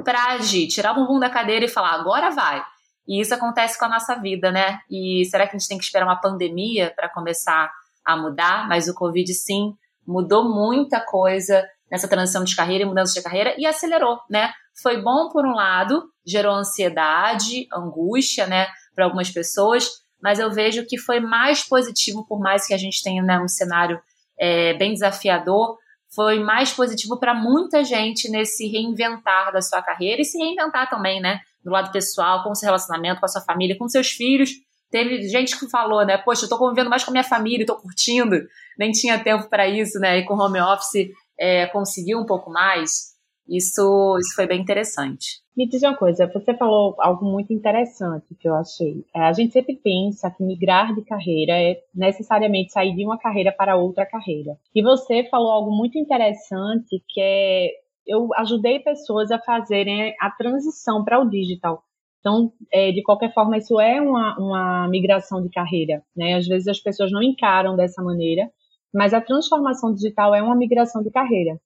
para 0.04 0.32
agir, 0.34 0.68
tirar 0.68 0.92
o 0.92 0.94
bumbum 0.94 1.18
da 1.18 1.28
cadeira 1.28 1.64
e 1.64 1.68
falar, 1.68 1.92
agora 1.94 2.30
vai. 2.30 2.62
E 3.06 3.20
isso 3.20 3.34
acontece 3.34 3.78
com 3.78 3.86
a 3.86 3.88
nossa 3.88 4.14
vida, 4.16 4.52
né? 4.52 4.80
E 4.90 5.24
será 5.26 5.46
que 5.46 5.56
a 5.56 5.58
gente 5.58 5.68
tem 5.68 5.78
que 5.78 5.84
esperar 5.84 6.06
uma 6.06 6.20
pandemia 6.20 6.92
para 6.94 7.08
começar 7.08 7.70
a 8.04 8.16
mudar? 8.16 8.68
Mas 8.68 8.86
o 8.86 8.94
Covid, 8.94 9.32
sim, 9.34 9.74
mudou 10.06 10.44
muita 10.44 11.00
coisa 11.00 11.66
nessa 11.90 12.08
transição 12.08 12.44
de 12.44 12.54
carreira 12.54 12.84
e 12.84 12.86
mudança 12.86 13.14
de 13.14 13.22
carreira 13.22 13.54
e 13.58 13.66
acelerou, 13.66 14.18
né? 14.30 14.52
Foi 14.82 15.00
bom 15.02 15.28
por 15.30 15.44
um 15.44 15.52
lado, 15.52 16.04
gerou 16.24 16.54
ansiedade, 16.54 17.66
angústia, 17.72 18.46
né, 18.46 18.68
para 18.94 19.04
algumas 19.04 19.30
pessoas, 19.30 19.88
mas 20.22 20.38
eu 20.38 20.50
vejo 20.50 20.86
que 20.86 20.98
foi 20.98 21.20
mais 21.20 21.64
positivo, 21.66 22.26
por 22.26 22.40
mais 22.40 22.66
que 22.66 22.74
a 22.74 22.78
gente 22.78 23.02
tenha 23.02 23.22
né, 23.22 23.40
um 23.40 23.48
cenário 23.48 24.00
é, 24.38 24.74
bem 24.74 24.92
desafiador, 24.92 25.76
foi 26.14 26.38
mais 26.38 26.72
positivo 26.72 27.18
para 27.18 27.34
muita 27.34 27.84
gente 27.84 28.30
nesse 28.30 28.66
reinventar 28.66 29.52
da 29.52 29.60
sua 29.60 29.82
carreira 29.82 30.22
e 30.22 30.24
se 30.24 30.38
reinventar 30.38 30.88
também, 30.88 31.20
né? 31.20 31.40
Do 31.62 31.70
lado 31.70 31.92
pessoal, 31.92 32.42
com 32.42 32.50
o 32.50 32.54
seu 32.54 32.66
relacionamento, 32.66 33.20
com 33.20 33.26
a 33.26 33.28
sua 33.28 33.42
família, 33.42 33.76
com 33.76 33.86
seus 33.88 34.08
filhos. 34.08 34.50
Teve 34.90 35.28
gente 35.28 35.58
que 35.58 35.68
falou, 35.68 36.06
né? 36.06 36.16
Poxa, 36.16 36.46
eu 36.46 36.48
tô 36.48 36.56
convivendo 36.56 36.88
mais 36.88 37.04
com 37.04 37.10
a 37.10 37.12
minha 37.12 37.24
família, 37.24 37.66
tô 37.66 37.76
curtindo, 37.76 38.40
nem 38.78 38.90
tinha 38.90 39.22
tempo 39.22 39.50
para 39.50 39.68
isso, 39.68 39.98
né? 39.98 40.18
E 40.18 40.24
com 40.24 40.34
home 40.34 40.60
office 40.60 41.10
é, 41.38 41.66
conseguir 41.66 42.16
um 42.16 42.26
pouco 42.26 42.50
mais, 42.50 43.16
isso, 43.48 44.16
isso 44.18 44.34
foi 44.34 44.46
bem 44.46 44.60
interessante. 44.60 45.40
Me 45.56 45.66
diz 45.66 45.82
uma 45.82 45.96
coisa, 45.96 46.30
você 46.32 46.54
falou 46.54 46.94
algo 46.98 47.24
muito 47.24 47.52
interessante 47.52 48.34
que 48.38 48.48
eu 48.48 48.54
achei. 48.54 49.04
É, 49.14 49.22
a 49.22 49.32
gente 49.32 49.52
sempre 49.52 49.76
pensa 49.76 50.30
que 50.30 50.42
migrar 50.42 50.94
de 50.94 51.02
carreira 51.02 51.52
é 51.52 51.80
necessariamente 51.94 52.72
sair 52.72 52.94
de 52.94 53.04
uma 53.04 53.18
carreira 53.18 53.50
para 53.50 53.76
outra 53.76 54.06
carreira. 54.06 54.56
E 54.74 54.82
você 54.82 55.24
falou 55.24 55.50
algo 55.50 55.70
muito 55.70 55.98
interessante 55.98 57.02
que 57.08 57.20
é 57.20 57.70
eu 58.08 58.30
ajudei 58.36 58.80
pessoas 58.80 59.30
a 59.30 59.38
fazerem 59.38 60.14
a 60.18 60.30
transição 60.30 61.04
para 61.04 61.20
o 61.20 61.28
digital. 61.28 61.82
Então, 62.20 62.50
é, 62.72 62.90
de 62.90 63.02
qualquer 63.02 63.32
forma, 63.32 63.58
isso 63.58 63.78
é 63.78 64.00
uma, 64.00 64.36
uma 64.38 64.88
migração 64.88 65.42
de 65.42 65.50
carreira. 65.50 66.02
Né? 66.16 66.34
Às 66.34 66.46
vezes 66.48 66.66
as 66.68 66.80
pessoas 66.80 67.12
não 67.12 67.22
encaram 67.22 67.76
dessa 67.76 68.02
maneira, 68.02 68.50
mas 68.94 69.14
a 69.14 69.20
transformação 69.20 69.92
digital 69.92 70.34
é 70.34 70.42
uma 70.42 70.56
migração 70.56 71.02
de 71.02 71.10
carreira. 71.10 71.60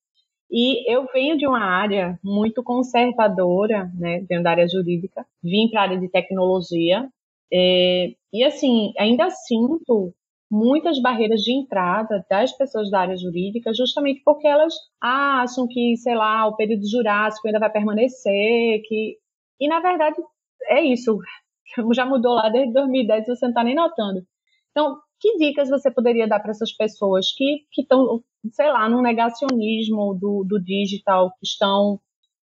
E 0.50 0.90
eu 0.92 1.06
venho 1.12 1.38
de 1.38 1.46
uma 1.46 1.64
área 1.64 2.18
muito 2.22 2.62
conservadora, 2.62 3.90
né? 3.98 4.24
Venho 4.28 4.42
da 4.42 4.50
área 4.50 4.68
jurídica, 4.68 5.24
vim 5.42 5.68
para 5.70 5.80
a 5.80 5.84
área 5.84 5.98
de 5.98 6.08
tecnologia. 6.08 7.08
É, 7.50 8.12
e 8.32 8.44
assim, 8.44 8.92
ainda 8.98 9.30
sinto 9.30 10.12
muitas 10.50 11.00
barreiras 11.00 11.40
de 11.40 11.52
entrada 11.52 12.22
das 12.28 12.52
pessoas 12.52 12.90
da 12.90 13.00
área 13.00 13.16
jurídica, 13.16 13.72
justamente 13.72 14.20
porque 14.22 14.46
elas 14.46 14.74
acham 15.00 15.66
que, 15.66 15.96
sei 15.96 16.14
lá, 16.14 16.46
o 16.46 16.56
período 16.56 16.86
jurássico 16.86 17.48
ainda 17.48 17.58
vai 17.58 17.70
permanecer, 17.72 18.82
que 18.84 19.16
e 19.58 19.68
na 19.68 19.80
verdade 19.80 20.16
é 20.64 20.82
isso, 20.82 21.18
já 21.94 22.04
mudou 22.04 22.34
lá 22.34 22.50
desde 22.50 22.74
2010, 22.74 23.26
você 23.26 23.46
não 23.46 23.50
está 23.50 23.64
nem 23.64 23.74
notando. 23.74 24.22
Então, 24.70 24.98
que 25.22 25.36
dicas 25.36 25.70
você 25.70 25.88
poderia 25.88 26.26
dar 26.26 26.40
para 26.40 26.50
essas 26.50 26.72
pessoas 26.72 27.32
que 27.36 27.64
estão, 27.78 28.20
sei 28.50 28.68
lá, 28.72 28.88
no 28.88 29.00
negacionismo 29.00 30.14
do, 30.14 30.44
do 30.44 30.60
digital, 30.60 31.30
que 31.38 31.46
estão 31.46 32.00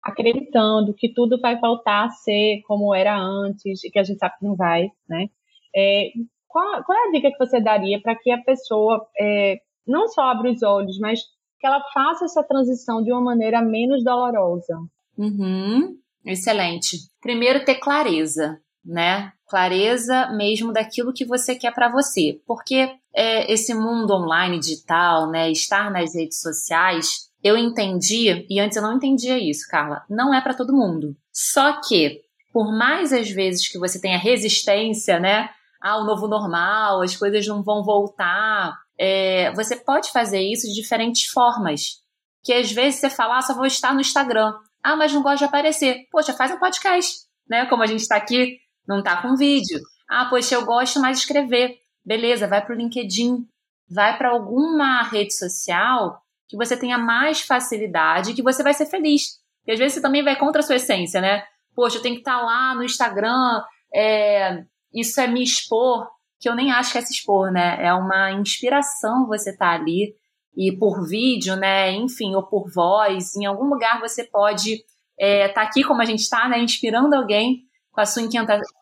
acreditando 0.03 0.93
que 0.93 1.13
tudo 1.13 1.39
vai 1.39 1.57
voltar 1.57 2.05
a 2.05 2.09
ser 2.09 2.61
como 2.67 2.93
era 2.93 3.17
antes 3.17 3.81
e 3.81 3.89
que 3.89 3.97
a 3.97 4.03
gente 4.03 4.19
sabe 4.19 4.35
que 4.37 4.45
não 4.45 4.57
vai, 4.57 4.89
né? 5.07 5.27
É, 5.73 6.11
qual, 6.47 6.83
qual, 6.83 6.97
é 6.97 7.07
a 7.07 7.11
dica 7.11 7.31
que 7.31 7.39
você 7.39 7.61
daria 7.61 7.99
para 8.01 8.15
que 8.15 8.29
a 8.29 8.37
pessoa 8.43 9.07
é, 9.17 9.55
não 9.87 10.09
só 10.09 10.23
abra 10.23 10.51
os 10.51 10.61
olhos, 10.61 10.99
mas 10.99 11.21
que 11.59 11.65
ela 11.65 11.81
faça 11.93 12.25
essa 12.25 12.43
transição 12.43 13.01
de 13.01 13.11
uma 13.11 13.21
maneira 13.21 13.61
menos 13.61 14.03
dolorosa? 14.03 14.77
Uhum. 15.17 15.97
Excelente. 16.25 16.97
Primeiro, 17.21 17.63
ter 17.63 17.75
clareza, 17.75 18.59
né? 18.85 19.31
Clareza 19.47 20.29
mesmo 20.31 20.71
daquilo 20.71 21.13
que 21.13 21.25
você 21.25 21.55
quer 21.55 21.73
para 21.73 21.89
você. 21.89 22.39
Porque 22.45 22.89
é, 23.15 23.51
esse 23.51 23.73
mundo 23.73 24.13
online 24.13 24.59
digital, 24.59 25.29
né? 25.29 25.49
Estar 25.49 25.91
nas 25.91 26.13
redes 26.13 26.39
sociais, 26.39 27.25
eu 27.43 27.55
entendi, 27.55 28.45
e 28.49 28.59
antes 28.59 28.75
eu 28.75 28.83
não 28.83 28.95
entendia 28.95 29.37
isso, 29.37 29.67
Carla, 29.69 30.03
não 30.09 30.33
é 30.33 30.41
para 30.41 30.55
todo 30.55 30.75
mundo. 30.75 31.15
Só 31.31 31.79
que, 31.81 32.21
por 32.51 32.75
mais 32.75 33.13
às 33.13 33.29
vezes 33.29 33.67
que 33.67 33.77
você 33.77 34.01
tenha 34.01 34.17
resistência, 34.17 35.19
né? 35.19 35.49
Ah, 35.81 35.97
o 35.97 36.05
novo 36.05 36.27
normal, 36.27 37.03
as 37.03 37.15
coisas 37.15 37.45
não 37.45 37.61
vão 37.61 37.83
voltar. 37.83 38.75
É, 38.97 39.53
você 39.53 39.75
pode 39.75 40.11
fazer 40.11 40.41
isso 40.41 40.67
de 40.67 40.73
diferentes 40.73 41.25
formas. 41.25 42.01
Que 42.43 42.53
às 42.53 42.71
vezes 42.71 42.99
você 42.99 43.09
fala, 43.11 43.37
ah, 43.37 43.41
só 43.43 43.53
vou 43.53 43.65
estar 43.65 43.93
no 43.93 44.01
Instagram. 44.01 44.51
Ah, 44.83 44.95
mas 44.95 45.13
não 45.13 45.21
gosta 45.21 45.37
de 45.37 45.45
aparecer. 45.45 46.07
Poxa, 46.11 46.33
faz 46.33 46.51
um 46.51 46.57
podcast, 46.57 47.17
né? 47.47 47.67
Como 47.67 47.83
a 47.83 47.87
gente 47.87 48.01
está 48.01 48.15
aqui, 48.15 48.57
não 48.87 48.99
está 48.99 49.21
com 49.21 49.35
vídeo. 49.35 49.79
Ah, 50.09 50.25
poxa, 50.29 50.55
eu 50.55 50.65
gosto 50.65 50.99
mais 50.99 51.17
de 51.17 51.23
escrever. 51.23 51.77
Beleza, 52.03 52.47
vai 52.47 52.63
para 52.63 52.75
o 52.75 52.77
LinkedIn. 52.77 53.45
Vai 53.89 54.17
para 54.17 54.29
alguma 54.29 55.03
rede 55.03 55.33
social 55.33 56.21
que 56.47 56.57
você 56.57 56.77
tenha 56.77 56.97
mais 56.97 57.41
facilidade, 57.41 58.33
que 58.33 58.43
você 58.43 58.63
vai 58.63 58.73
ser 58.73 58.85
feliz. 58.85 59.39
E 59.65 59.71
às 59.71 59.79
vezes 59.79 59.95
você 59.95 60.01
também 60.01 60.23
vai 60.23 60.35
contra 60.35 60.61
a 60.61 60.63
sua 60.63 60.75
essência, 60.75 61.19
né? 61.19 61.43
Poxa, 61.75 61.97
eu 61.97 62.01
tenho 62.01 62.15
que 62.15 62.21
estar 62.21 62.39
tá 62.39 62.45
lá 62.45 62.75
no 62.75 62.83
Instagram, 62.83 63.63
é, 63.93 64.63
isso 64.93 65.19
é 65.19 65.27
me 65.27 65.43
expor, 65.43 66.07
que 66.39 66.47
eu 66.47 66.55
nem 66.55 66.71
acho 66.71 66.91
que 66.91 66.97
é 66.97 67.01
se 67.01 67.13
expor, 67.13 67.51
né? 67.51 67.83
É 67.83 67.93
uma 67.93 68.31
inspiração 68.31 69.27
você 69.27 69.51
estar 69.51 69.75
tá 69.75 69.81
ali 69.81 70.15
e 70.55 70.71
por 70.77 71.07
vídeo, 71.07 71.55
né? 71.55 71.91
Enfim, 71.91 72.35
ou 72.35 72.43
por 72.43 72.71
voz, 72.71 73.35
em 73.35 73.45
algum 73.45 73.65
lugar 73.65 73.99
você 73.99 74.23
pode 74.23 74.73
estar 74.73 74.85
é, 75.17 75.47
tá 75.49 75.61
aqui 75.63 75.83
como 75.83 76.01
a 76.01 76.05
gente 76.05 76.19
está, 76.19 76.47
né? 76.47 76.59
Inspirando 76.59 77.15
alguém 77.15 77.64
com 77.95 78.01
a, 78.01 78.05
sua 78.05 78.23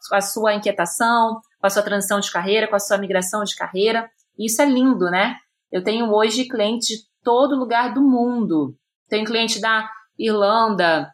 com 0.09 0.15
a 0.15 0.21
sua 0.21 0.55
inquietação, 0.55 1.39
com 1.61 1.67
a 1.67 1.69
sua 1.69 1.83
transição 1.83 2.19
de 2.19 2.31
carreira, 2.31 2.67
com 2.67 2.75
a 2.75 2.79
sua 2.79 2.97
migração 2.97 3.43
de 3.43 3.55
carreira. 3.55 4.09
Isso 4.37 4.59
é 4.59 4.65
lindo, 4.65 5.05
né? 5.05 5.37
Eu 5.71 5.83
tenho 5.83 6.11
hoje 6.11 6.45
clientes 6.45 6.87
de 6.87 6.95
todo 7.23 7.55
lugar 7.55 7.93
do 7.93 8.01
mundo. 8.01 8.75
Tenho 9.07 9.25
cliente 9.25 9.61
da 9.61 9.87
Irlanda, 10.17 11.11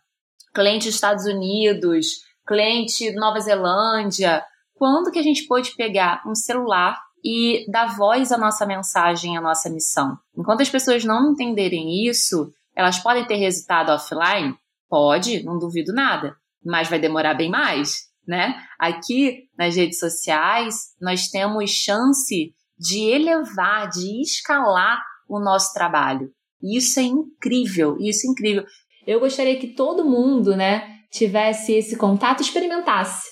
cliente 0.54 0.86
dos 0.86 0.96
Estados 0.96 1.26
Unidos, 1.26 2.22
cliente 2.48 3.14
da 3.14 3.20
Nova 3.20 3.40
Zelândia. 3.42 4.44
Quando 4.74 5.12
que 5.12 5.20
a 5.20 5.24
gente 5.24 5.46
pôde 5.46 5.76
pegar 5.76 6.24
um 6.26 6.34
celular 6.34 6.98
e 7.24 7.66
dar 7.70 7.98
voz 7.98 8.32
à 8.32 8.38
nossa 8.38 8.66
mensagem, 8.66 9.38
à 9.38 9.42
nossa 9.42 9.70
missão. 9.70 10.18
Enquanto 10.38 10.62
as 10.62 10.70
pessoas 10.70 11.04
não 11.04 11.34
entenderem 11.34 12.08
isso, 12.08 12.50
elas 12.74 12.98
podem 12.98 13.26
ter 13.26 13.36
resultado 13.36 13.92
offline? 13.92 14.58
Pode, 14.90 15.44
não 15.44 15.60
duvido 15.60 15.94
nada, 15.94 16.36
mas 16.64 16.90
vai 16.90 17.00
demorar 17.00 17.34
bem 17.34 17.50
mais, 17.50 18.10
né? 18.28 18.56
Aqui 18.80 19.44
nas 19.58 19.76
redes 19.76 20.00
sociais, 20.00 20.76
nós 21.02 21.28
temos 21.28 21.72
chance 21.72 22.54
de 22.78 23.00
elevar, 23.10 23.90
de 23.90 24.22
escalar 24.22 25.02
o 25.28 25.40
nosso 25.40 25.74
trabalho. 25.74 26.30
Isso 26.62 27.00
é 27.00 27.04
incrível, 27.04 27.98
isso 28.00 28.28
é 28.28 28.32
incrível. 28.32 28.66
Eu 29.06 29.20
gostaria 29.20 29.58
que 29.58 29.74
todo 29.74 30.06
mundo, 30.06 30.56
né, 30.56 31.00
tivesse 31.12 31.74
esse 31.74 31.98
contato, 31.98 32.42
experimentasse, 32.42 33.28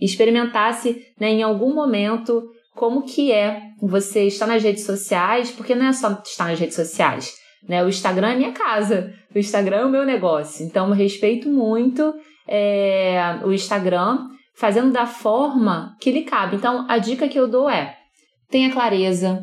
experimentasse, 0.00 1.02
né, 1.18 1.30
em 1.30 1.42
algum 1.42 1.74
momento 1.74 2.42
como 2.74 3.02
que 3.02 3.32
é 3.32 3.60
você 3.80 4.24
estar 4.24 4.46
nas 4.46 4.62
redes 4.62 4.84
sociais, 4.84 5.50
porque 5.50 5.74
não 5.74 5.86
é 5.86 5.92
só 5.92 6.22
estar 6.24 6.44
nas 6.44 6.60
redes 6.60 6.76
sociais, 6.76 7.32
né? 7.66 7.82
O 7.82 7.88
Instagram 7.88 8.32
é 8.32 8.36
minha 8.36 8.52
casa, 8.52 9.12
o 9.34 9.38
Instagram 9.38 9.76
é 9.78 9.84
o 9.86 9.90
meu 9.90 10.04
negócio. 10.04 10.64
Então, 10.64 10.88
eu 10.88 10.94
respeito 10.94 11.48
muito 11.48 12.14
é, 12.46 13.38
o 13.44 13.52
Instagram, 13.52 14.28
fazendo 14.56 14.92
da 14.92 15.06
forma 15.06 15.96
que 16.00 16.10
lhe 16.10 16.22
cabe. 16.22 16.56
Então, 16.56 16.86
a 16.88 16.98
dica 16.98 17.28
que 17.28 17.38
eu 17.38 17.48
dou 17.48 17.68
é: 17.68 17.96
tenha 18.50 18.72
clareza, 18.72 19.42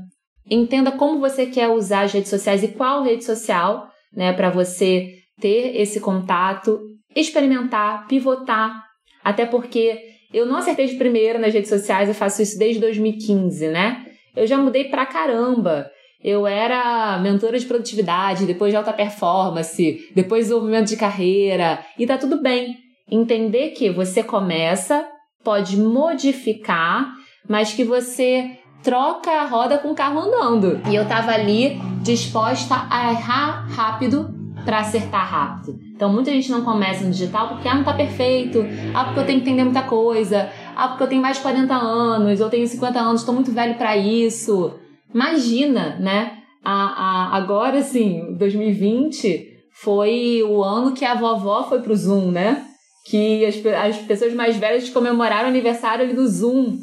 entenda 0.50 0.92
como 0.92 1.20
você 1.20 1.46
quer 1.46 1.70
usar 1.70 2.02
as 2.02 2.14
redes 2.14 2.30
sociais 2.30 2.64
e 2.64 2.70
qual 2.70 3.04
rede 3.04 3.24
social, 3.24 3.88
né, 4.16 4.34
para 4.34 4.50
você 4.50 5.14
ter 5.40 5.76
esse 5.76 6.00
contato, 6.00 6.80
experimentar, 7.16 8.08
pivotar, 8.08 8.84
até 9.24 9.46
porque 9.46 10.00
eu 10.34 10.46
não 10.46 10.58
acertei 10.58 10.88
de 10.88 10.96
primeira 10.96 11.38
nas 11.38 11.54
redes 11.54 11.70
sociais, 11.70 12.10
eu 12.10 12.16
faço 12.16 12.42
isso 12.42 12.58
desde 12.58 12.80
2015, 12.82 13.68
né? 13.68 14.06
Eu 14.36 14.48
já 14.48 14.58
mudei 14.58 14.86
pra 14.86 15.06
caramba. 15.06 15.90
Eu 16.24 16.48
era 16.48 17.20
mentora 17.20 17.60
de 17.60 17.66
produtividade, 17.66 18.46
depois 18.46 18.72
de 18.72 18.78
alta 18.78 18.94
performance, 18.94 20.10
depois 20.16 20.46
desenvolvimento 20.46 20.88
de 20.88 20.98
carreira, 20.98 21.86
e 22.00 22.08
tá 22.08 22.18
tudo 22.18 22.42
bem. 22.42 22.78
Entender 23.10 23.70
que 23.72 23.90
você 23.90 24.24
começa, 24.24 25.06
pode 25.44 25.78
modificar, 25.78 27.14
mas 27.48 27.74
que 27.74 27.84
você 27.84 28.58
troca 28.82 29.32
a 29.32 29.46
roda 29.46 29.78
com 29.78 29.92
o 29.92 29.96
carro 29.96 30.20
andando. 30.20 30.82
E 30.90 30.96
eu 30.96 31.08
tava 31.08 31.32
ali 31.32 31.80
disposta 32.02 32.88
a 32.90 33.12
errar 33.12 33.68
rápido 33.70 34.34
para 34.66 34.80
acertar 34.80 35.30
rápido. 35.30 35.80
Então 35.96 36.12
muita 36.12 36.32
gente 36.32 36.52
não 36.52 36.64
começa 36.64 37.04
no 37.04 37.12
digital 37.12 37.50
porque 37.50 37.68
ah, 37.68 37.76
não 37.76 37.84
tá 37.84 37.94
perfeito, 37.94 38.60
ah, 38.94 39.06
porque 39.06 39.20
eu 39.20 39.26
tenho 39.26 39.40
que 39.40 39.50
entender 39.50 39.64
muita 39.64 39.84
coisa, 39.84 40.50
ah, 40.76 40.90
porque 40.90 41.04
eu 41.04 41.08
tenho 41.08 41.22
mais 41.22 41.38
de 41.38 41.44
40 41.44 41.74
anos, 41.74 42.40
eu 42.40 42.50
tenho 42.50 42.68
50 42.68 43.00
anos, 43.00 43.22
estou 43.22 43.36
muito 43.36 43.52
velho 43.52 43.76
para 43.76 43.96
isso. 43.98 44.74
Imagina, 45.14 45.98
né? 46.00 46.40
A, 46.64 47.32
a, 47.34 47.38
agora 47.38 47.82
sim, 47.82 48.36
2020 48.38 49.50
foi 49.74 50.42
o 50.44 50.64
ano 50.64 50.94
que 50.94 51.04
a 51.04 51.16
vovó 51.16 51.64
foi 51.64 51.82
pro 51.82 51.96
Zoom, 51.96 52.32
né? 52.32 52.66
Que 53.06 53.46
as, 53.46 53.56
as 53.66 53.98
pessoas 54.00 54.34
mais 54.34 54.58
velhas 54.58 54.90
comemoraram 54.90 55.48
o 55.48 55.52
aniversário 55.52 56.06
ali 56.06 56.14
do 56.14 56.28
Zoom. 56.28 56.78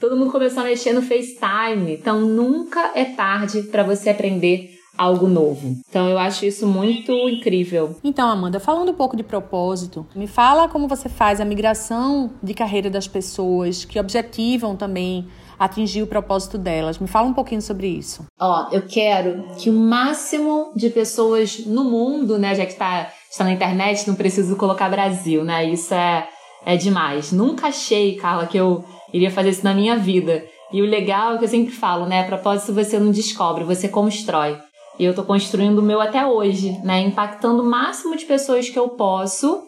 Todo 0.00 0.16
mundo 0.16 0.30
começou 0.30 0.62
a 0.62 0.66
mexer 0.66 0.92
no 0.92 1.02
FaceTime. 1.02 1.92
Então 1.92 2.20
nunca 2.20 2.92
é 2.94 3.04
tarde 3.04 3.62
para 3.62 3.82
você 3.82 4.10
aprender 4.10 4.74
algo 4.96 5.26
novo. 5.26 5.76
Então 5.88 6.08
eu 6.08 6.18
acho 6.18 6.46
isso 6.46 6.66
muito 6.66 7.12
incrível. 7.28 7.96
Então, 8.02 8.28
Amanda, 8.28 8.60
falando 8.60 8.92
um 8.92 8.94
pouco 8.94 9.16
de 9.16 9.22
propósito, 9.22 10.06
me 10.14 10.26
fala 10.26 10.68
como 10.68 10.88
você 10.88 11.08
faz 11.08 11.40
a 11.40 11.44
migração 11.44 12.32
de 12.42 12.54
carreira 12.54 12.88
das 12.88 13.08
pessoas 13.08 13.84
que 13.84 13.98
objetivam 13.98 14.76
também 14.76 15.26
atingir 15.58 16.02
o 16.02 16.06
propósito 16.06 16.58
delas. 16.58 16.98
Me 16.98 17.06
fala 17.06 17.28
um 17.28 17.34
pouquinho 17.34 17.62
sobre 17.62 17.86
isso. 17.86 18.24
Ó, 18.40 18.68
eu 18.72 18.82
quero 18.82 19.44
que 19.58 19.70
o 19.70 19.72
máximo 19.72 20.72
de 20.74 20.90
pessoas 20.90 21.64
no 21.66 21.84
mundo, 21.84 22.38
né, 22.38 22.54
já 22.54 22.64
que 22.64 22.72
está, 22.72 23.10
está 23.30 23.44
na 23.44 23.52
internet, 23.52 24.06
não 24.08 24.14
preciso 24.14 24.56
colocar 24.56 24.88
Brasil, 24.88 25.44
né? 25.44 25.64
Isso 25.64 25.94
é, 25.94 26.28
é 26.64 26.76
demais. 26.76 27.32
Nunca 27.32 27.68
achei, 27.68 28.16
Carla, 28.16 28.46
que 28.46 28.56
eu 28.56 28.84
iria 29.12 29.30
fazer 29.30 29.50
isso 29.50 29.64
na 29.64 29.74
minha 29.74 29.96
vida. 29.96 30.44
E 30.72 30.82
o 30.82 30.86
legal 30.86 31.34
é 31.34 31.38
que 31.38 31.44
eu 31.44 31.48
sempre 31.48 31.72
falo, 31.72 32.06
né? 32.06 32.24
Propósito 32.24 32.74
você 32.74 32.98
não 32.98 33.10
descobre, 33.10 33.64
você 33.64 33.88
constrói. 33.88 34.58
E 34.98 35.04
eu 35.04 35.10
estou 35.10 35.24
construindo 35.24 35.78
o 35.78 35.82
meu 35.82 36.00
até 36.00 36.24
hoje, 36.26 36.78
né? 36.84 37.00
Impactando 37.00 37.62
o 37.62 37.66
máximo 37.66 38.16
de 38.16 38.24
pessoas 38.24 38.68
que 38.68 38.78
eu 38.78 38.88
posso 38.90 39.62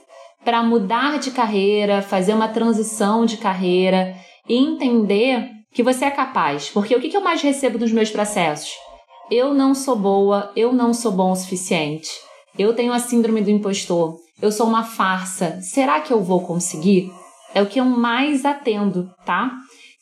para 0.45 0.63
mudar 0.63 1.19
de 1.19 1.33
carreira, 1.33 2.03
fazer 2.03 2.33
uma 2.33 2.49
transição 2.49 3.27
de 3.27 3.37
carreira 3.37 4.15
e 4.49 4.57
entender 4.57 5.51
que 5.77 5.83
você 5.83 6.07
é 6.07 6.11
capaz. 6.11 6.71
Porque 6.71 6.97
o 6.97 7.01
que 7.01 7.15
eu 7.15 7.21
mais 7.21 7.43
recebo 7.43 7.77
dos 7.77 7.93
meus 7.93 8.11
processos? 8.11 8.71
Eu 9.31 9.53
não 9.53 9.75
sou 9.75 9.95
boa, 9.95 10.51
eu 10.57 10.73
não 10.73 10.95
sou 10.95 11.13
bom 11.13 11.33
o 11.33 11.37
suficiente. 11.37 12.09
Eu 12.59 12.73
tenho 12.73 12.95
a 12.95 12.99
síndrome 12.99 13.43
do 13.43 13.51
impostor. 13.51 14.17
Eu 14.41 14.51
sou 14.51 14.67
uma 14.67 14.85
farsa. 14.85 15.61
Será 15.61 16.01
que 16.01 16.11
eu 16.11 16.23
vou 16.23 16.41
conseguir? 16.41 17.13
É 17.55 17.61
o 17.61 17.67
que 17.67 17.79
eu 17.79 17.85
mais 17.85 18.47
atendo, 18.47 19.11
tá? 19.27 19.53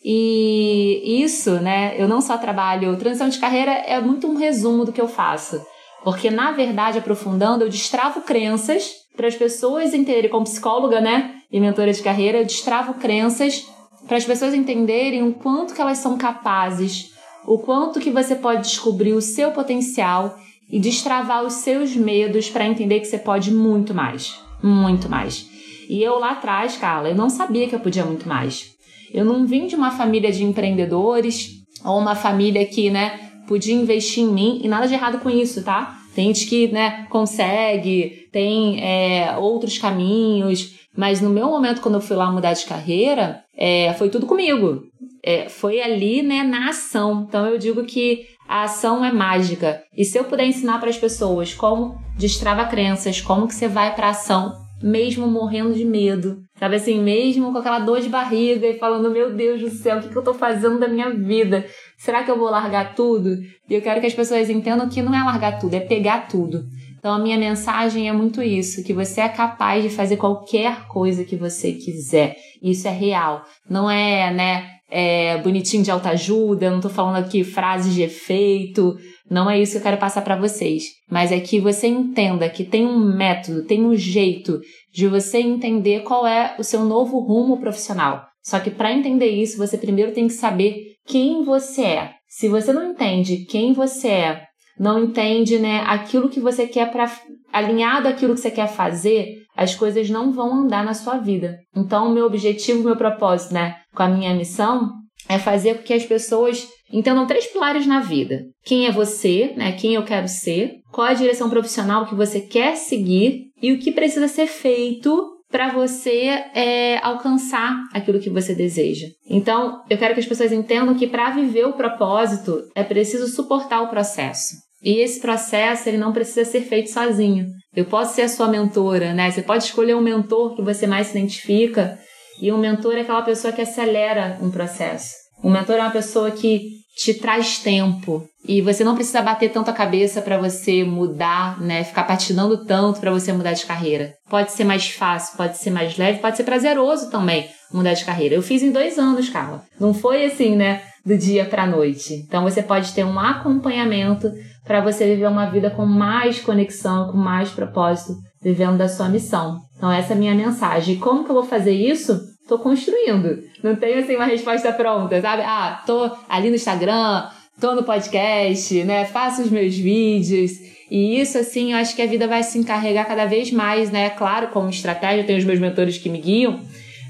E 0.04 1.21
isso, 1.25 1.54
né? 1.54 2.00
Eu 2.00 2.07
não 2.07 2.21
só 2.21 2.38
trabalho. 2.38 2.97
Transição 2.97 3.28
de 3.28 3.40
carreira 3.40 3.73
é 3.73 4.00
muito 4.00 4.28
um 4.28 4.37
resumo 4.37 4.85
do 4.85 4.93
que 4.93 5.00
eu 5.00 5.09
faço. 5.09 5.61
Porque, 6.04 6.31
na 6.31 6.52
verdade, 6.52 6.99
aprofundando, 6.99 7.64
eu 7.64 7.69
destravo 7.69 8.21
crenças 8.21 8.93
para 9.16 9.26
as 9.26 9.35
pessoas 9.35 9.93
entenderem, 9.93 10.31
como 10.31 10.45
psicóloga, 10.45 11.00
né? 11.00 11.35
E 11.50 11.59
mentora 11.59 11.93
de 11.93 12.02
carreira, 12.02 12.38
eu 12.38 12.45
destravo 12.45 12.95
crenças 12.95 13.66
para 14.06 14.16
as 14.16 14.25
pessoas 14.25 14.54
entenderem 14.54 15.23
o 15.23 15.32
quanto 15.32 15.75
que 15.75 15.80
elas 15.80 15.99
são 15.99 16.16
capazes, 16.16 17.12
o 17.46 17.58
quanto 17.58 18.00
que 18.00 18.11
você 18.11 18.34
pode 18.34 18.62
descobrir 18.62 19.12
o 19.12 19.20
seu 19.20 19.50
potencial 19.50 20.38
e 20.70 20.78
destravar 20.78 21.44
os 21.44 21.54
seus 21.54 21.94
medos 21.94 22.49
para 22.49 22.66
entender 22.66 23.00
que 23.00 23.06
você 23.06 23.18
pode 23.18 23.52
muito 23.52 23.94
mais, 23.94 24.34
muito 24.62 25.08
mais. 25.08 25.46
E 25.88 26.02
eu 26.02 26.18
lá 26.18 26.32
atrás, 26.32 26.76
Carla, 26.76 27.11
eu 27.11 27.14
não 27.14 27.28
sabia 27.28 27.68
que 27.68 27.75
eu 27.75 27.80
podia 27.80 28.04
muito 28.04 28.28
mais. 28.28 28.73
Eu 29.12 29.25
não 29.25 29.46
vim 29.46 29.66
de 29.66 29.76
uma 29.76 29.90
família 29.90 30.32
de 30.32 30.42
empreendedores 30.42 31.62
ou 31.84 31.99
uma 31.99 32.14
família 32.14 32.64
que, 32.64 32.90
né, 32.90 33.30
podia 33.46 33.75
investir 33.75 34.25
em 34.25 34.32
mim 34.32 34.61
e 34.64 34.68
nada 34.68 34.88
de 34.88 34.94
errado 34.94 35.18
com 35.18 35.28
isso, 35.28 35.62
tá? 35.62 35.99
Tem 36.14 36.26
gente 36.26 36.46
que, 36.46 36.68
né, 36.68 37.06
consegue, 37.11 38.28
tem 38.32 38.80
é, 38.82 39.37
outros 39.37 39.76
caminhos, 39.78 40.75
mas 40.96 41.20
no 41.20 41.28
meu 41.28 41.49
momento, 41.49 41.80
quando 41.80 41.96
eu 41.96 42.00
fui 42.00 42.16
lá 42.16 42.30
mudar 42.30 42.54
de 42.54 42.64
carreira, 42.64 43.43
é, 43.56 43.92
foi 43.94 44.08
tudo 44.08 44.26
comigo. 44.26 44.84
É, 45.23 45.49
foi 45.49 45.80
ali, 45.80 46.23
né, 46.23 46.42
na 46.42 46.68
ação. 46.68 47.25
Então 47.28 47.46
eu 47.46 47.58
digo 47.58 47.84
que 47.84 48.26
a 48.49 48.64
ação 48.64 49.04
é 49.04 49.12
mágica. 49.12 49.82
E 49.96 50.04
se 50.04 50.18
eu 50.18 50.25
puder 50.25 50.46
ensinar 50.46 50.78
para 50.78 50.90
as 50.90 50.99
pessoas 50.99 51.54
como 51.54 51.99
destrava 52.16 52.66
crenças, 52.66 53.20
como 53.20 53.49
que 53.49 53.54
você 53.54 53.68
vai 53.68 53.94
para 53.94 54.11
ação, 54.11 54.52
mesmo 54.82 55.26
morrendo 55.26 55.73
de 55.73 55.84
medo, 55.84 56.42
sabe 56.58 56.76
assim, 56.76 57.00
mesmo 57.00 57.50
com 57.50 57.58
aquela 57.58 57.78
dor 57.78 58.00
de 58.00 58.08
barriga 58.08 58.66
e 58.66 58.78
falando, 58.78 59.11
meu 59.11 59.34
Deus 59.34 59.61
do 59.61 59.70
céu, 59.70 59.99
o 59.99 60.02
que, 60.02 60.08
que 60.08 60.16
eu 60.16 60.23
tô 60.23 60.34
fazendo 60.34 60.78
da 60.78 60.87
minha 60.87 61.11
vida? 61.11 61.64
Será 61.96 62.23
que 62.23 62.30
eu 62.30 62.38
vou 62.38 62.50
largar 62.50 62.94
tudo? 62.94 63.30
E 63.68 63.75
eu 63.75 63.80
quero 63.80 64.00
que 64.00 64.06
as 64.06 64.14
pessoas 64.14 64.50
entendam 64.50 64.88
que 64.88 65.00
não 65.00 65.14
é 65.14 65.23
largar 65.25 65.58
tudo, 65.58 65.75
é 65.75 65.80
pegar 65.80 66.28
tudo. 66.28 66.64
Então 67.04 67.12
a 67.12 67.18
minha 67.18 67.37
mensagem 67.37 68.08
é 68.08 68.12
muito 68.14 68.42
isso, 68.42 68.82
que 68.82 68.94
você 68.94 69.20
é 69.20 69.28
capaz 69.28 69.82
de 69.82 69.90
fazer 69.90 70.16
qualquer 70.16 70.88
coisa 70.88 71.23
que 71.23 71.37
você 71.37 71.73
quiser. 71.73 72.34
Isso 72.62 72.88
é 72.88 72.90
real. 72.90 73.44
Não 73.68 73.90
é, 73.90 74.32
né, 74.32 74.70
é, 74.90 75.37
bonitinho 75.37 75.82
de 75.82 75.90
autoajuda, 75.90 76.64
eu 76.64 76.70
não 76.70 76.80
tô 76.80 76.88
falando 76.88 77.16
aqui 77.16 77.44
frases 77.44 77.92
de 77.92 78.00
efeito, 78.00 78.96
não 79.30 79.50
é 79.50 79.61
isso 79.61 79.73
que 79.73 79.78
eu 79.80 79.82
quero 79.82 79.99
passar 79.99 80.23
para 80.23 80.40
vocês, 80.40 80.84
mas 81.11 81.30
é 81.30 81.38
que 81.40 81.61
você 81.61 81.88
entenda 81.88 82.49
que 82.49 82.64
tem 82.64 82.87
um 82.87 82.99
método, 82.99 83.66
tem 83.66 83.84
um 83.84 83.94
jeito 83.94 84.58
de 84.90 85.06
você 85.06 85.40
entender 85.40 86.04
qual 86.04 86.26
é 86.26 86.56
o 86.58 86.64
seu 86.64 86.87
novo 86.87 87.18
rumo 87.18 87.61
profissional. 87.61 88.25
Só 88.42 88.58
que 88.61 88.70
para 88.70 88.94
entender 88.94 89.28
isso, 89.28 89.58
você 89.58 89.76
primeiro 89.76 90.12
tem 90.12 90.26
que 90.26 90.32
saber 90.32 90.94
quem 91.06 91.44
você 91.44 91.82
é. 91.82 92.12
Se 92.26 92.49
você 92.49 92.73
não 92.73 92.92
entende 92.92 93.44
quem 93.44 93.75
você 93.75 94.08
é, 94.08 94.42
não 94.78 95.02
entende, 95.02 95.59
né, 95.59 95.83
aquilo 95.87 96.28
que 96.28 96.40
você 96.40 96.66
quer 96.66 96.90
para 96.90 97.11
alinhado 97.52 98.09
àquilo 98.09 98.35
que 98.35 98.40
você 98.40 98.50
quer 98.50 98.69
fazer, 98.69 99.43
as 99.57 99.75
coisas 99.75 100.11
não 100.11 100.33
vão 100.33 100.64
andar 100.64 100.85
na 100.85 100.95
sua 100.95 101.19
vida. 101.19 101.59
Então, 101.75 102.09
o 102.09 102.12
meu 102.12 102.26
objetivo, 102.26 102.83
meu 102.83 102.97
propósito, 102.97 103.54
né, 103.54 103.76
com 103.95 104.02
a 104.02 104.09
minha 104.09 104.35
missão 104.35 104.90
é 105.28 105.38
fazer 105.38 105.76
com 105.76 105.83
que 105.85 105.95
as 105.95 106.04
pessoas 106.04 106.66
entendam 106.93 107.26
três 107.26 107.47
pilares 107.47 107.87
na 107.87 108.00
vida. 108.00 108.43
Quem 108.64 108.87
é 108.87 108.93
você, 108.93 109.52
né? 109.57 109.73
Quem 109.73 109.95
eu 109.95 110.04
quero 110.04 110.28
ser, 110.28 110.75
qual 110.93 111.07
a 111.07 111.14
direção 111.14 111.49
profissional 111.49 112.07
que 112.07 112.14
você 112.14 112.40
quer 112.40 112.76
seguir 112.76 113.47
e 113.61 113.73
o 113.73 113.78
que 113.78 113.93
precisa 113.93 114.28
ser 114.28 114.47
feito 114.47 115.31
para 115.50 115.73
você 115.73 116.43
é, 116.54 116.99
alcançar 116.99 117.76
aquilo 117.93 118.19
que 118.19 118.28
você 118.28 118.54
deseja. 118.54 119.06
Então, 119.28 119.82
eu 119.89 119.97
quero 119.97 120.13
que 120.15 120.21
as 120.21 120.26
pessoas 120.26 120.50
entendam 120.50 120.95
que 120.95 121.06
para 121.06 121.30
viver 121.30 121.65
o 121.65 121.75
propósito 121.75 122.60
é 122.75 122.82
preciso 122.82 123.28
suportar 123.28 123.80
o 123.82 123.89
processo. 123.89 124.56
E 124.84 125.00
esse 125.00 125.18
processo 125.18 125.88
ele 125.88 125.97
não 125.97 126.12
precisa 126.12 126.44
ser 126.44 126.60
feito 126.60 126.90
sozinho. 126.90 127.47
Eu 127.75 127.86
posso 127.86 128.14
ser 128.14 128.23
a 128.23 128.28
sua 128.28 128.49
mentora, 128.49 129.14
né? 129.14 129.30
Você 129.30 129.40
pode 129.40 129.64
escolher 129.64 129.97
um 129.97 130.02
mentor 130.02 130.54
que 130.54 130.62
você 130.62 130.86
mais 130.86 131.06
se 131.06 131.18
identifica 131.18 131.99
e 132.40 132.52
um 132.52 132.58
mentor 132.58 132.94
é 132.94 133.00
aquela 133.00 133.23
pessoa 133.23 133.52
que 133.52 133.62
acelera 133.62 134.38
um 134.42 134.50
processo. 134.50 135.14
Um 135.42 135.50
mentor 135.50 135.76
é 135.76 135.80
uma 135.80 135.90
pessoa 135.90 136.30
que 136.30 136.84
te 136.97 137.14
traz 137.14 137.58
tempo 137.58 138.25
e 138.47 138.60
você 138.60 138.84
não 138.84 138.94
precisa 138.94 139.23
bater 139.23 139.50
tanto 139.50 139.70
a 139.70 139.75
cabeça 139.75 140.20
para 140.20 140.38
você 140.38 140.84
mudar, 140.84 141.60
né? 141.60 141.82
Ficar 141.82 142.04
patinando 142.04 142.64
tanto 142.64 143.00
para 143.00 143.10
você 143.10 143.32
mudar 143.32 143.54
de 143.54 143.64
carreira. 143.64 144.12
Pode 144.28 144.52
ser 144.52 144.64
mais 144.64 144.90
fácil, 144.90 145.36
pode 145.36 145.56
ser 145.58 145.70
mais 145.70 145.97
leve, 145.97 146.20
pode 146.20 146.36
ser 146.36 146.44
prazeroso 146.44 147.10
também 147.10 147.49
mudar 147.73 147.94
de 147.94 148.04
carreira. 148.04 148.34
Eu 148.34 148.42
fiz 148.42 148.62
em 148.62 148.70
dois 148.70 148.99
anos, 148.99 149.28
Carla. 149.28 149.64
Não 149.80 149.92
foi 149.92 150.26
assim, 150.26 150.54
né? 150.54 150.82
Do 151.04 151.18
dia 151.18 151.44
para 151.44 151.66
noite. 151.66 152.14
Então 152.14 152.44
você 152.44 152.62
pode 152.62 152.92
ter 152.92 153.04
um 153.04 153.18
acompanhamento 153.18 154.30
para 154.64 154.80
você 154.80 155.06
viver 155.06 155.28
uma 155.28 155.46
vida 155.46 155.70
com 155.70 155.84
mais 155.84 156.40
conexão, 156.40 157.10
com 157.10 157.18
mais 157.18 157.50
propósito, 157.50 158.14
vivendo 158.42 158.78
da 158.78 158.88
sua 158.88 159.08
missão. 159.08 159.58
Então 159.76 159.92
essa 159.92 160.12
é 160.12 160.16
a 160.16 160.18
minha 160.18 160.34
mensagem. 160.34 160.98
Como 160.98 161.24
que 161.24 161.30
eu 161.30 161.34
vou 161.34 161.44
fazer 161.44 161.72
isso? 161.72 162.18
Tô 162.48 162.58
construindo. 162.58 163.42
Não 163.62 163.76
tenho 163.76 163.98
assim 163.98 164.16
uma 164.16 164.26
resposta 164.26 164.72
pronta, 164.72 165.20
sabe? 165.20 165.42
Ah, 165.42 165.82
tô 165.86 166.10
ali 166.28 166.48
no 166.48 166.56
Instagram, 166.56 167.28
tô 167.60 167.74
no 167.74 167.82
podcast, 167.82 168.84
né? 168.84 169.04
Faço 169.04 169.42
os 169.42 169.50
meus 169.50 169.74
vídeos. 169.74 170.52
E 170.90 171.20
isso, 171.20 171.38
assim, 171.38 171.72
eu 171.72 171.78
acho 171.78 171.96
que 171.96 172.02
a 172.02 172.06
vida 172.06 172.28
vai 172.28 172.42
se 172.42 172.58
encarregar 172.58 173.06
cada 173.06 173.24
vez 173.24 173.50
mais, 173.50 173.90
né? 173.90 174.10
Claro, 174.10 174.48
como 174.48 174.68
estratégia, 174.68 175.22
eu 175.22 175.26
tenho 175.26 175.38
os 175.38 175.44
meus 175.44 175.58
mentores 175.58 175.96
que 175.96 176.10
me 176.10 176.18
guiam, 176.18 176.60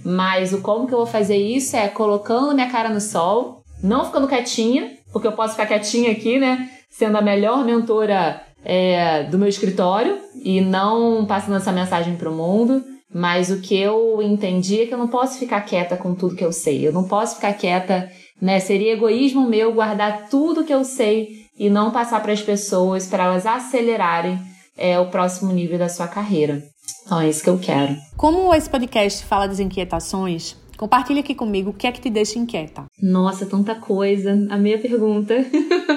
mas 0.04 0.52
o 0.52 0.60
como 0.60 0.86
que 0.86 0.94
eu 0.94 0.98
vou 0.98 1.06
fazer 1.06 1.36
isso 1.36 1.76
é 1.76 1.88
colocando 1.88 2.54
minha 2.54 2.70
cara 2.70 2.88
no 2.88 3.00
sol, 3.00 3.62
não 3.82 4.04
ficando 4.04 4.28
quietinha, 4.28 4.92
porque 5.12 5.26
eu 5.26 5.32
posso 5.32 5.54
ficar 5.54 5.66
quietinha 5.66 6.12
aqui, 6.12 6.38
né? 6.38 6.70
Sendo 6.96 7.18
a 7.18 7.22
melhor 7.22 7.64
mentora 7.64 8.40
é, 8.64 9.24
do 9.24 9.38
meu 9.38 9.48
escritório 9.48 10.18
e 10.42 10.60
não 10.60 11.26
passando 11.26 11.56
essa 11.56 11.72
mensagem 11.72 12.16
para 12.16 12.30
o 12.30 12.34
mundo. 12.34 12.82
Mas 13.12 13.50
o 13.50 13.60
que 13.60 13.76
eu 13.76 14.20
entendi 14.22 14.80
é 14.80 14.86
que 14.86 14.94
eu 14.94 14.98
não 14.98 15.08
posso 15.08 15.38
ficar 15.38 15.60
quieta 15.60 15.96
com 15.96 16.14
tudo 16.14 16.34
que 16.34 16.44
eu 16.44 16.52
sei. 16.52 16.86
Eu 16.86 16.92
não 16.92 17.04
posso 17.04 17.36
ficar 17.36 17.52
quieta, 17.54 18.10
né? 18.40 18.58
Seria 18.58 18.92
egoísmo 18.92 19.48
meu 19.48 19.72
guardar 19.72 20.28
tudo 20.28 20.64
que 20.64 20.74
eu 20.74 20.84
sei 20.84 21.28
e 21.56 21.70
não 21.70 21.90
passar 21.90 22.20
para 22.20 22.32
as 22.32 22.42
pessoas 22.42 23.06
para 23.06 23.24
elas 23.24 23.46
acelerarem 23.46 24.38
é, 24.76 24.98
o 24.98 25.06
próximo 25.06 25.52
nível 25.52 25.78
da 25.78 25.88
sua 25.88 26.08
carreira. 26.08 26.62
Então 27.04 27.20
é 27.20 27.28
isso 27.28 27.42
que 27.42 27.50
eu 27.50 27.58
quero. 27.58 27.96
Como 28.16 28.52
esse 28.54 28.68
podcast 28.68 29.24
fala 29.24 29.46
das 29.46 29.60
inquietações, 29.60 30.56
compartilha 30.76 31.20
aqui 31.20 31.34
comigo 31.34 31.70
o 31.70 31.74
que 31.74 31.86
é 31.86 31.92
que 31.92 32.00
te 32.00 32.10
deixa 32.10 32.38
inquieta. 32.38 32.84
Nossa, 33.00 33.46
tanta 33.46 33.74
coisa. 33.74 34.32
A 34.50 34.56
minha 34.56 34.78
pergunta. 34.78 35.34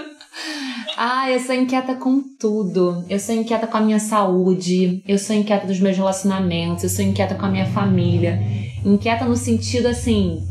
Ah, 0.99 1.29
eu 1.29 1.39
sou 1.39 1.53
inquieta 1.53 1.93
com 1.93 2.23
tudo. 2.39 3.05
Eu 3.07 3.19
sou 3.19 3.36
inquieta 3.36 3.67
com 3.67 3.77
a 3.77 3.81
minha 3.81 3.99
saúde, 3.99 5.03
eu 5.07 5.19
sou 5.19 5.36
inquieta 5.36 5.67
dos 5.67 5.79
meus 5.79 5.95
relacionamentos, 5.95 6.83
eu 6.83 6.89
sou 6.89 7.05
inquieta 7.05 7.36
com 7.36 7.45
a 7.45 7.49
minha 7.49 7.67
família. 7.67 8.41
Inquieta 8.83 9.23
no 9.23 9.36
sentido 9.36 9.86
assim, 9.86 10.43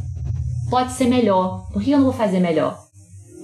pode 0.71 0.93
ser 0.93 1.09
melhor. 1.09 1.67
Por 1.73 1.83
que 1.83 1.91
eu 1.91 1.99
não 1.99 2.05
vou 2.05 2.13
fazer 2.13 2.39
melhor? 2.39 2.79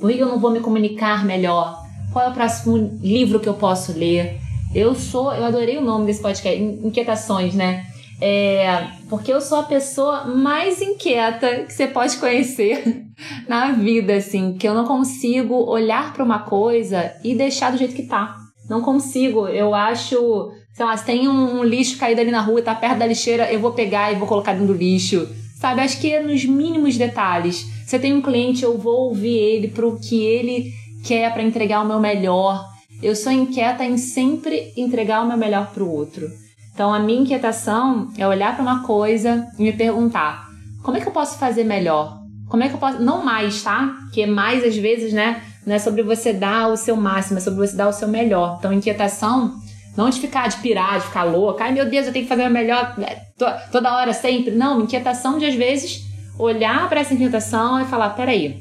Por 0.01 0.13
que 0.13 0.21
eu 0.21 0.29
não 0.29 0.39
vou 0.39 0.53
me 0.53 0.61
comunicar 0.61 1.25
melhor? 1.25 1.85
Qual 2.13 2.25
é 2.25 2.29
o 2.29 2.35
próximo 2.35 2.97
livro 3.03 3.41
que 3.41 3.49
eu 3.49 3.55
posso 3.55 3.99
ler? 3.99 4.39
Eu 4.73 4.95
sou, 4.95 5.35
eu 5.35 5.45
adorei 5.45 5.79
o 5.79 5.85
nome 5.85 6.07
desse 6.07 6.23
podcast, 6.23 6.63
Inquietações, 6.63 7.53
né? 7.53 7.85
É, 8.25 8.87
porque 9.11 9.33
eu 9.33 9.41
sou 9.41 9.59
a 9.59 9.65
pessoa 9.65 10.27
mais 10.27 10.81
inquieta 10.81 11.65
que 11.65 11.73
você 11.73 11.89
pode 11.89 12.17
conhecer 12.19 13.05
na 13.49 13.73
vida, 13.73 14.15
assim, 14.15 14.53
que 14.53 14.69
eu 14.69 14.75
não 14.75 14.85
consigo 14.85 15.57
olhar 15.69 16.13
para 16.13 16.23
uma 16.23 16.39
coisa 16.39 17.13
e 17.25 17.35
deixar 17.35 17.73
do 17.73 17.79
jeito 17.79 17.97
que 17.97 18.05
tá. 18.05 18.37
Não 18.71 18.81
consigo. 18.81 19.49
Eu 19.49 19.75
acho, 19.75 20.53
sei 20.73 20.87
lá, 20.87 20.97
se 20.97 21.05
tem 21.05 21.27
um 21.27 21.65
lixo 21.65 21.99
caído 21.99 22.21
ali 22.21 22.31
na 22.31 22.41
rua 22.41 22.61
e 22.61 22.63
tá 22.63 22.77
perto 22.77 23.01
da 23.01 23.07
lixeira, 23.07 23.53
eu 23.53 23.59
vou 23.59 23.73
pegar 23.73 24.13
e 24.13 24.15
vou 24.15 24.29
colocar 24.29 24.53
dentro 24.53 24.69
do 24.69 24.79
lixo. 24.79 25.29
Sabe? 25.59 25.81
Acho 25.81 26.01
que 26.01 26.13
é 26.13 26.23
nos 26.23 26.45
mínimos 26.45 26.97
detalhes. 26.97 27.67
Se 27.85 27.97
eu 27.97 28.01
tenho 28.01 28.19
um 28.19 28.23
cliente, 28.23 28.63
eu 28.63 28.79
vou 28.79 29.09
ouvir 29.09 29.37
ele 29.37 29.67
pro 29.67 29.99
que 29.99 30.25
ele 30.25 30.73
quer 31.05 31.33
para 31.33 31.43
entregar 31.43 31.83
o 31.83 31.89
meu 31.89 31.99
melhor. 31.99 32.65
Eu 33.03 33.17
sou 33.17 33.33
inquieta 33.33 33.85
em 33.85 33.99
sempre 33.99 34.73
entregar 34.77 35.25
o 35.25 35.27
meu 35.27 35.37
melhor 35.37 35.73
pro 35.73 35.91
outro. 35.91 36.31
Então, 36.75 36.93
a 36.93 36.99
minha 36.99 37.21
inquietação 37.21 38.09
é 38.17 38.27
olhar 38.27 38.55
para 38.55 38.63
uma 38.63 38.83
coisa 38.83 39.47
e 39.59 39.63
me 39.63 39.73
perguntar: 39.73 40.47
como 40.83 40.97
é 40.97 41.01
que 41.01 41.09
eu 41.09 41.13
posso 41.13 41.39
fazer 41.39 41.65
melhor? 41.65 42.19
Como 42.49 42.63
é 42.63 42.69
que 42.69 42.75
eu 42.75 42.79
posso. 42.79 43.01
Não 43.01 43.25
mais, 43.25 43.63
tá? 43.63 43.95
Porque 44.05 44.27
mais, 44.27 44.65
às 44.65 44.77
vezes, 44.77 45.13
né? 45.13 45.43
Não 45.67 45.75
é 45.75 45.79
sobre 45.79 46.03
você 46.03 46.33
dar 46.33 46.69
o 46.69 46.77
seu 46.77 46.97
máximo, 46.97 47.39
é 47.39 47.41
sobre 47.41 47.67
você 47.67 47.77
dar 47.77 47.89
o 47.89 47.93
seu 47.93 48.09
melhor. 48.09 48.57
Então, 48.59 48.73
inquietação, 48.73 49.55
não 49.97 50.11
de 50.11 50.21
ficar, 50.21 50.49
de 50.49 50.57
pirar, 50.57 50.99
de 50.99 51.07
ficar 51.07 51.23
louca. 51.25 51.65
Ai, 51.65 51.73
meu 51.73 51.89
Deus, 51.89 52.07
eu 52.07 52.13
tenho 52.13 52.25
que 52.25 52.29
fazer 52.29 52.47
o 52.47 52.51
melhor 52.51 52.99
né, 52.99 53.23
toda 53.71 53.95
hora, 53.95 54.13
sempre. 54.13 54.51
Não, 54.51 54.81
inquietação 54.81 55.39
de, 55.39 55.47
às 55.47 55.55
vezes, 55.55 56.03
olhar 56.39 56.89
para 56.89 57.01
essa 57.01 57.15
inquietação 57.15 57.81
e 57.81 57.85
falar: 57.85 58.11
peraí, 58.11 58.61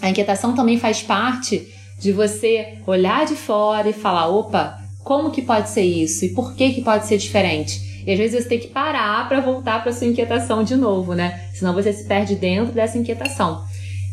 a 0.00 0.10
inquietação 0.10 0.54
também 0.54 0.78
faz 0.78 1.02
parte 1.02 1.66
de 2.00 2.12
você 2.12 2.78
olhar 2.86 3.26
de 3.26 3.34
fora 3.34 3.88
e 3.88 3.92
falar: 3.92 4.28
opa, 4.28 4.78
como 5.08 5.30
que 5.30 5.40
pode 5.40 5.70
ser 5.70 5.84
isso 5.84 6.26
e 6.26 6.34
por 6.34 6.52
que 6.52 6.70
que 6.70 6.82
pode 6.82 7.06
ser 7.06 7.16
diferente. 7.16 8.04
E 8.06 8.12
às 8.12 8.18
vezes 8.18 8.42
você 8.42 8.48
tem 8.50 8.58
que 8.58 8.66
parar 8.66 9.26
para 9.26 9.40
voltar 9.40 9.82
para 9.82 9.90
sua 9.90 10.06
inquietação 10.06 10.62
de 10.62 10.76
novo, 10.76 11.14
né? 11.14 11.48
Senão 11.54 11.72
você 11.72 11.94
se 11.94 12.06
perde 12.06 12.36
dentro 12.36 12.74
dessa 12.74 12.98
inquietação. 12.98 13.64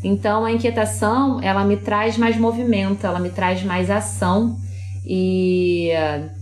Então 0.01 0.45
a 0.45 0.51
inquietação, 0.53 1.41
ela 1.41 1.65
me 1.65 1.75
traz 1.75 2.17
mais 2.17 2.37
movimento, 2.37 3.05
ela 3.05 3.19
me 3.19 3.29
traz 3.29 3.61
mais 3.61 3.91
ação 3.91 4.55
e 5.05 5.89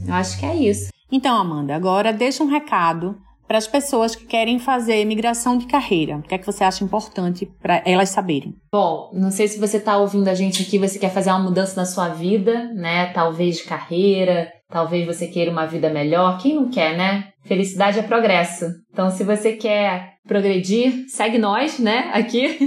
eu 0.07 0.13
acho 0.13 0.39
que 0.39 0.45
é 0.45 0.55
isso. 0.55 0.89
Então, 1.11 1.35
Amanda, 1.35 1.75
agora 1.75 2.13
deixa 2.13 2.43
um 2.43 2.47
recado 2.47 3.17
para 3.47 3.57
as 3.57 3.67
pessoas 3.67 4.15
que 4.15 4.25
querem 4.25 4.59
fazer 4.59 5.03
migração 5.05 5.57
de 5.57 5.67
carreira. 5.67 6.17
O 6.17 6.21
que 6.21 6.35
é 6.35 6.37
que 6.37 6.45
você 6.45 6.63
acha 6.63 6.83
importante 6.83 7.45
para 7.61 7.81
elas 7.85 8.09
saberem? 8.09 8.55
Bom, 8.71 9.11
não 9.13 9.31
sei 9.31 9.47
se 9.47 9.59
você 9.59 9.77
está 9.77 9.97
ouvindo 9.97 10.27
a 10.27 10.33
gente 10.33 10.63
aqui, 10.63 10.77
você 10.77 10.97
quer 10.97 11.09
fazer 11.09 11.29
uma 11.29 11.39
mudança 11.39 11.75
na 11.75 11.85
sua 11.85 12.09
vida, 12.09 12.71
né? 12.73 13.07
Talvez 13.13 13.57
de 13.57 13.63
carreira, 13.63 14.51
talvez 14.69 15.05
você 15.05 15.27
queira 15.27 15.51
uma 15.51 15.65
vida 15.65 15.89
melhor. 15.89 16.39
Quem 16.39 16.55
não 16.55 16.69
quer, 16.69 16.97
né? 16.97 17.29
Felicidade 17.43 17.99
é 17.99 18.03
progresso. 18.03 18.65
Então, 18.91 19.09
se 19.11 19.23
você 19.23 19.53
quer 19.53 20.13
progredir, 20.27 21.05
segue 21.09 21.37
nós, 21.37 21.79
né? 21.79 22.09
Aqui. 22.13 22.57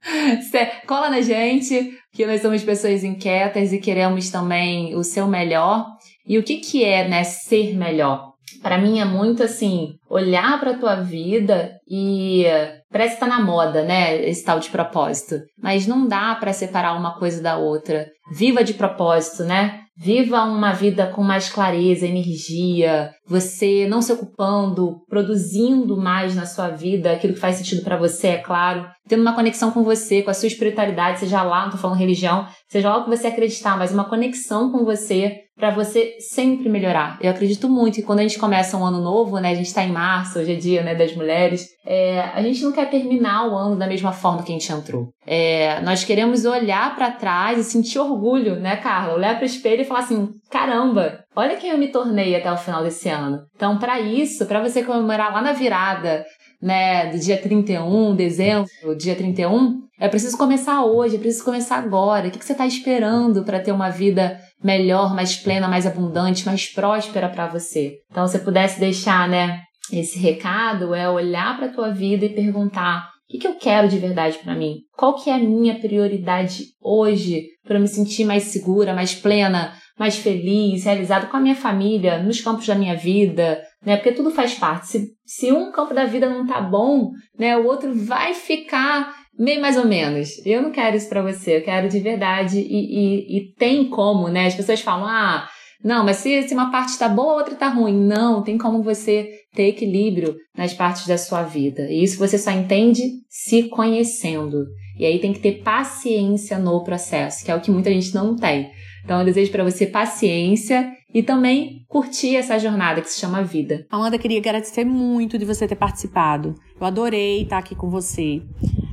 Cola 0.86 1.10
na 1.10 1.20
gente, 1.20 1.92
que 2.12 2.26
nós 2.26 2.40
somos 2.40 2.62
pessoas 2.62 3.04
inquietas 3.04 3.72
e 3.72 3.78
queremos 3.78 4.30
também 4.30 4.94
o 4.94 5.04
seu 5.04 5.26
melhor. 5.26 5.86
E 6.26 6.38
o 6.38 6.42
que, 6.42 6.56
que 6.56 6.84
é, 6.84 7.06
né, 7.06 7.22
ser 7.22 7.76
melhor? 7.76 8.35
Para 8.62 8.78
mim 8.78 9.00
é 9.00 9.04
muito 9.04 9.42
assim, 9.42 9.94
olhar 10.08 10.58
para 10.60 10.78
tua 10.78 10.96
vida 10.96 11.72
e 11.88 12.44
parece 12.90 13.14
que 13.14 13.20
tá 13.20 13.26
na 13.26 13.40
moda, 13.40 13.82
né, 13.82 14.24
esse 14.28 14.44
tal 14.44 14.58
de 14.58 14.70
propósito, 14.70 15.40
mas 15.60 15.86
não 15.86 16.06
dá 16.06 16.34
para 16.34 16.52
separar 16.52 16.96
uma 16.96 17.18
coisa 17.18 17.42
da 17.42 17.56
outra. 17.56 18.06
Viva 18.32 18.64
de 18.64 18.74
propósito, 18.74 19.44
né? 19.44 19.80
Viva 19.96 20.42
uma 20.42 20.72
vida 20.72 21.06
com 21.06 21.22
mais 21.22 21.48
clareza, 21.48 22.06
energia, 22.06 23.10
você 23.26 23.86
não 23.88 24.00
se 24.00 24.12
ocupando, 24.12 25.00
produzindo 25.08 25.96
mais 25.96 26.34
na 26.34 26.46
sua 26.46 26.68
vida 26.68 27.12
aquilo 27.12 27.34
que 27.34 27.40
faz 27.40 27.56
sentido 27.56 27.82
para 27.82 27.96
você, 27.96 28.28
é 28.28 28.38
claro, 28.38 28.86
tendo 29.08 29.22
uma 29.22 29.34
conexão 29.34 29.70
com 29.70 29.82
você, 29.82 30.22
com 30.22 30.30
a 30.30 30.34
sua 30.34 30.46
espiritualidade, 30.46 31.20
seja 31.20 31.42
lá, 31.42 31.64
não 31.64 31.70
tô 31.70 31.78
falando 31.78 31.98
religião, 31.98 32.46
seja 32.68 32.88
lá 32.88 32.98
o 32.98 33.04
que 33.04 33.10
você 33.10 33.28
acreditar, 33.28 33.76
mas 33.76 33.92
uma 33.92 34.04
conexão 34.04 34.70
com 34.70 34.84
você 34.84 35.42
para 35.56 35.70
você 35.70 36.16
sempre 36.20 36.68
melhorar. 36.68 37.18
Eu 37.20 37.30
acredito 37.30 37.66
muito 37.66 37.94
que 37.94 38.02
quando 38.02 38.18
a 38.18 38.22
gente 38.22 38.38
começa 38.38 38.76
um 38.76 38.84
ano 38.84 39.00
novo, 39.00 39.38
né, 39.38 39.52
a 39.52 39.54
gente 39.54 39.68
está 39.68 39.82
em 39.82 39.90
março, 39.90 40.38
hoje 40.38 40.52
é 40.52 40.56
dia 40.56 40.82
né, 40.82 40.94
das 40.94 41.16
mulheres, 41.16 41.66
é, 41.84 42.20
a 42.34 42.42
gente 42.42 42.62
não 42.62 42.72
quer 42.72 42.90
terminar 42.90 43.48
o 43.48 43.56
ano 43.56 43.76
da 43.76 43.86
mesma 43.86 44.12
forma 44.12 44.42
que 44.42 44.52
a 44.52 44.54
gente 44.54 44.70
entrou. 44.70 45.08
É, 45.26 45.80
nós 45.80 46.04
queremos 46.04 46.44
olhar 46.44 46.94
para 46.94 47.10
trás 47.10 47.58
e 47.58 47.64
sentir 47.64 47.98
orgulho, 47.98 48.56
né, 48.56 48.76
Carla? 48.76 49.14
Olhar 49.14 49.34
para 49.36 49.44
o 49.44 49.46
espelho 49.46 49.80
e 49.80 49.84
falar 49.84 50.00
assim: 50.00 50.28
caramba, 50.50 51.20
olha 51.34 51.56
quem 51.56 51.70
eu 51.70 51.78
me 51.78 51.88
tornei 51.88 52.36
até 52.36 52.52
o 52.52 52.56
final 52.58 52.82
desse 52.82 53.08
ano. 53.08 53.15
Então, 53.54 53.78
para 53.78 54.00
isso, 54.00 54.46
para 54.46 54.62
você 54.62 54.82
comemorar 54.82 55.32
lá 55.32 55.42
na 55.42 55.52
virada, 55.52 56.24
né, 56.60 57.10
do 57.10 57.18
dia 57.18 57.36
31, 57.36 58.14
dezembro, 58.14 58.68
dia 58.98 59.14
31, 59.14 59.80
é 59.98 60.08
preciso 60.08 60.36
começar 60.36 60.84
hoje, 60.84 61.16
é 61.16 61.18
preciso 61.18 61.44
começar 61.44 61.76
agora. 61.76 62.28
O 62.28 62.30
que, 62.30 62.44
você 62.44 62.52
está 62.52 62.66
esperando 62.66 63.44
para 63.44 63.60
ter 63.60 63.72
uma 63.72 63.90
vida 63.90 64.38
melhor, 64.62 65.14
mais 65.14 65.36
plena, 65.36 65.68
mais 65.68 65.86
abundante, 65.86 66.46
mais 66.46 66.66
próspera 66.66 67.28
para 67.28 67.46
você? 67.46 67.94
Então, 68.10 68.26
se 68.26 68.38
pudesse 68.40 68.78
deixar, 68.78 69.28
né, 69.28 69.60
esse 69.92 70.18
recado 70.18 70.94
é 70.94 71.08
olhar 71.08 71.56
para 71.56 71.66
a 71.66 71.72
tua 71.72 71.90
vida 71.90 72.24
e 72.24 72.34
perguntar 72.34 73.08
o 73.28 73.32
que, 73.32 73.38
que 73.38 73.48
eu 73.48 73.56
quero 73.56 73.88
de 73.88 73.98
verdade 73.98 74.38
para 74.38 74.54
mim? 74.54 74.76
Qual 74.96 75.16
que 75.16 75.28
é 75.28 75.34
a 75.34 75.38
minha 75.38 75.80
prioridade 75.80 76.66
hoje 76.80 77.46
para 77.66 77.80
me 77.80 77.88
sentir 77.88 78.24
mais 78.24 78.44
segura, 78.44 78.94
mais 78.94 79.16
plena, 79.16 79.72
mais 79.98 80.16
feliz, 80.16 80.84
realizada 80.84 81.26
com 81.26 81.36
a 81.36 81.40
minha 81.40 81.54
família, 81.54 82.22
nos 82.22 82.40
campos 82.40 82.66
da 82.66 82.74
minha 82.74 82.94
vida, 82.94 83.62
né? 83.84 83.96
Porque 83.96 84.12
tudo 84.12 84.30
faz 84.30 84.54
parte. 84.54 84.88
Se, 84.88 85.08
se 85.24 85.52
um 85.52 85.72
campo 85.72 85.94
da 85.94 86.04
vida 86.04 86.28
não 86.28 86.46
tá 86.46 86.60
bom, 86.60 87.10
né, 87.38 87.56
o 87.56 87.64
outro 87.66 87.94
vai 87.94 88.34
ficar 88.34 89.14
meio 89.38 89.60
mais 89.60 89.76
ou 89.76 89.86
menos. 89.86 90.44
Eu 90.44 90.62
não 90.62 90.70
quero 90.70 90.96
isso 90.96 91.08
para 91.08 91.22
você, 91.22 91.58
eu 91.58 91.62
quero 91.62 91.88
de 91.88 92.00
verdade 92.00 92.58
e, 92.58 92.64
e, 92.64 93.38
e, 93.38 93.52
tem 93.54 93.88
como, 93.88 94.28
né? 94.28 94.46
As 94.46 94.54
pessoas 94.54 94.80
falam, 94.80 95.06
ah, 95.06 95.48
não, 95.82 96.04
mas 96.04 96.16
se, 96.16 96.42
se 96.42 96.54
uma 96.54 96.70
parte 96.70 96.90
está 96.90 97.08
boa, 97.08 97.32
a 97.32 97.36
outra 97.36 97.54
está 97.54 97.68
ruim. 97.68 97.94
Não, 97.94 98.42
tem 98.42 98.58
como 98.58 98.82
você 98.82 99.30
ter 99.54 99.68
equilíbrio 99.68 100.34
nas 100.56 100.74
partes 100.74 101.06
da 101.06 101.16
sua 101.16 101.42
vida. 101.42 101.82
E 101.90 102.02
isso 102.02 102.18
você 102.18 102.38
só 102.38 102.50
entende 102.50 103.02
se 103.28 103.64
conhecendo. 103.68 104.64
E 104.98 105.04
aí 105.04 105.18
tem 105.18 105.32
que 105.32 105.40
ter 105.40 105.62
paciência 105.62 106.58
no 106.58 106.82
processo, 106.82 107.44
que 107.44 107.50
é 107.50 107.54
o 107.54 107.60
que 107.60 107.70
muita 107.70 107.90
gente 107.90 108.14
não 108.14 108.34
tem. 108.34 108.70
Então 109.06 109.20
eu 109.20 109.24
desejo 109.24 109.52
para 109.52 109.62
você 109.62 109.86
paciência 109.86 110.92
e 111.14 111.22
também 111.22 111.84
curtir 111.86 112.34
essa 112.34 112.58
jornada 112.58 113.00
que 113.00 113.08
se 113.08 113.20
chama 113.20 113.40
vida. 113.40 113.86
Amanda, 113.88 114.18
queria 114.18 114.38
agradecer 114.38 114.84
muito 114.84 115.38
de 115.38 115.44
você 115.44 115.68
ter 115.68 115.76
participado. 115.76 116.56
Eu 116.78 116.84
adorei 116.84 117.42
estar 117.42 117.58
aqui 117.58 117.76
com 117.76 117.88
você. 117.88 118.42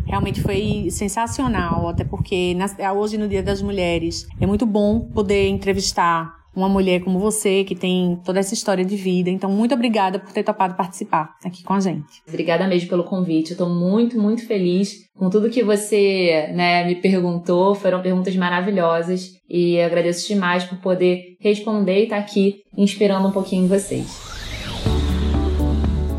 Realmente 0.06 0.40
foi 0.40 0.88
sensacional, 0.92 1.90
até 1.90 2.04
porque 2.04 2.56
hoje, 2.96 3.18
no 3.18 3.28
Dia 3.28 3.42
das 3.42 3.64
Mulheres, 3.64 4.28
é 4.40 4.46
muito 4.46 4.68
bom 4.68 5.00
poder 5.00 5.48
entrevistar 5.48 6.43
uma 6.56 6.70
mulher 6.70 7.02
como 7.02 7.20
você, 7.20 7.64
que 7.64 7.76
tem 7.76 8.20
toda 8.24 8.40
essa 8.40 8.54
história 8.54 8.86
de 8.86 8.96
vida. 8.96 9.30
Então, 9.30 9.50
muito 9.50 9.74
obrigada 9.74 10.20
por 10.20 10.32
ter 10.32 10.44
topado 10.44 10.76
participar 10.76 11.36
aqui 11.44 11.64
com 11.64 11.74
a 11.74 11.80
gente. 11.80 12.22
Obrigada 12.28 12.68
mesmo 12.68 12.90
pelo 12.90 13.04
convite. 13.04 13.52
Eu 13.52 13.56
estou 13.56 13.70
muito, 13.70 14.20
muito 14.20 14.46
feliz 14.46 15.10
com 15.18 15.30
tudo 15.30 15.50
que 15.50 15.64
você 15.64 16.52
né, 16.54 16.86
me 16.86 16.96
perguntou. 16.96 17.76
Foram 17.76 18.02
perguntas 18.02 18.36
maravilhosas 18.36 19.40
e 19.50 19.80
agradeço 19.80 20.28
demais 20.28 20.64
por 20.64 20.78
poder 20.80 21.38
responder 21.40 22.02
e 22.02 22.04
estar 22.04 22.18
aqui 22.18 22.64
inspirando 22.78 23.28
um 23.28 23.32
pouquinho 23.32 23.68
vocês. 23.68 24.33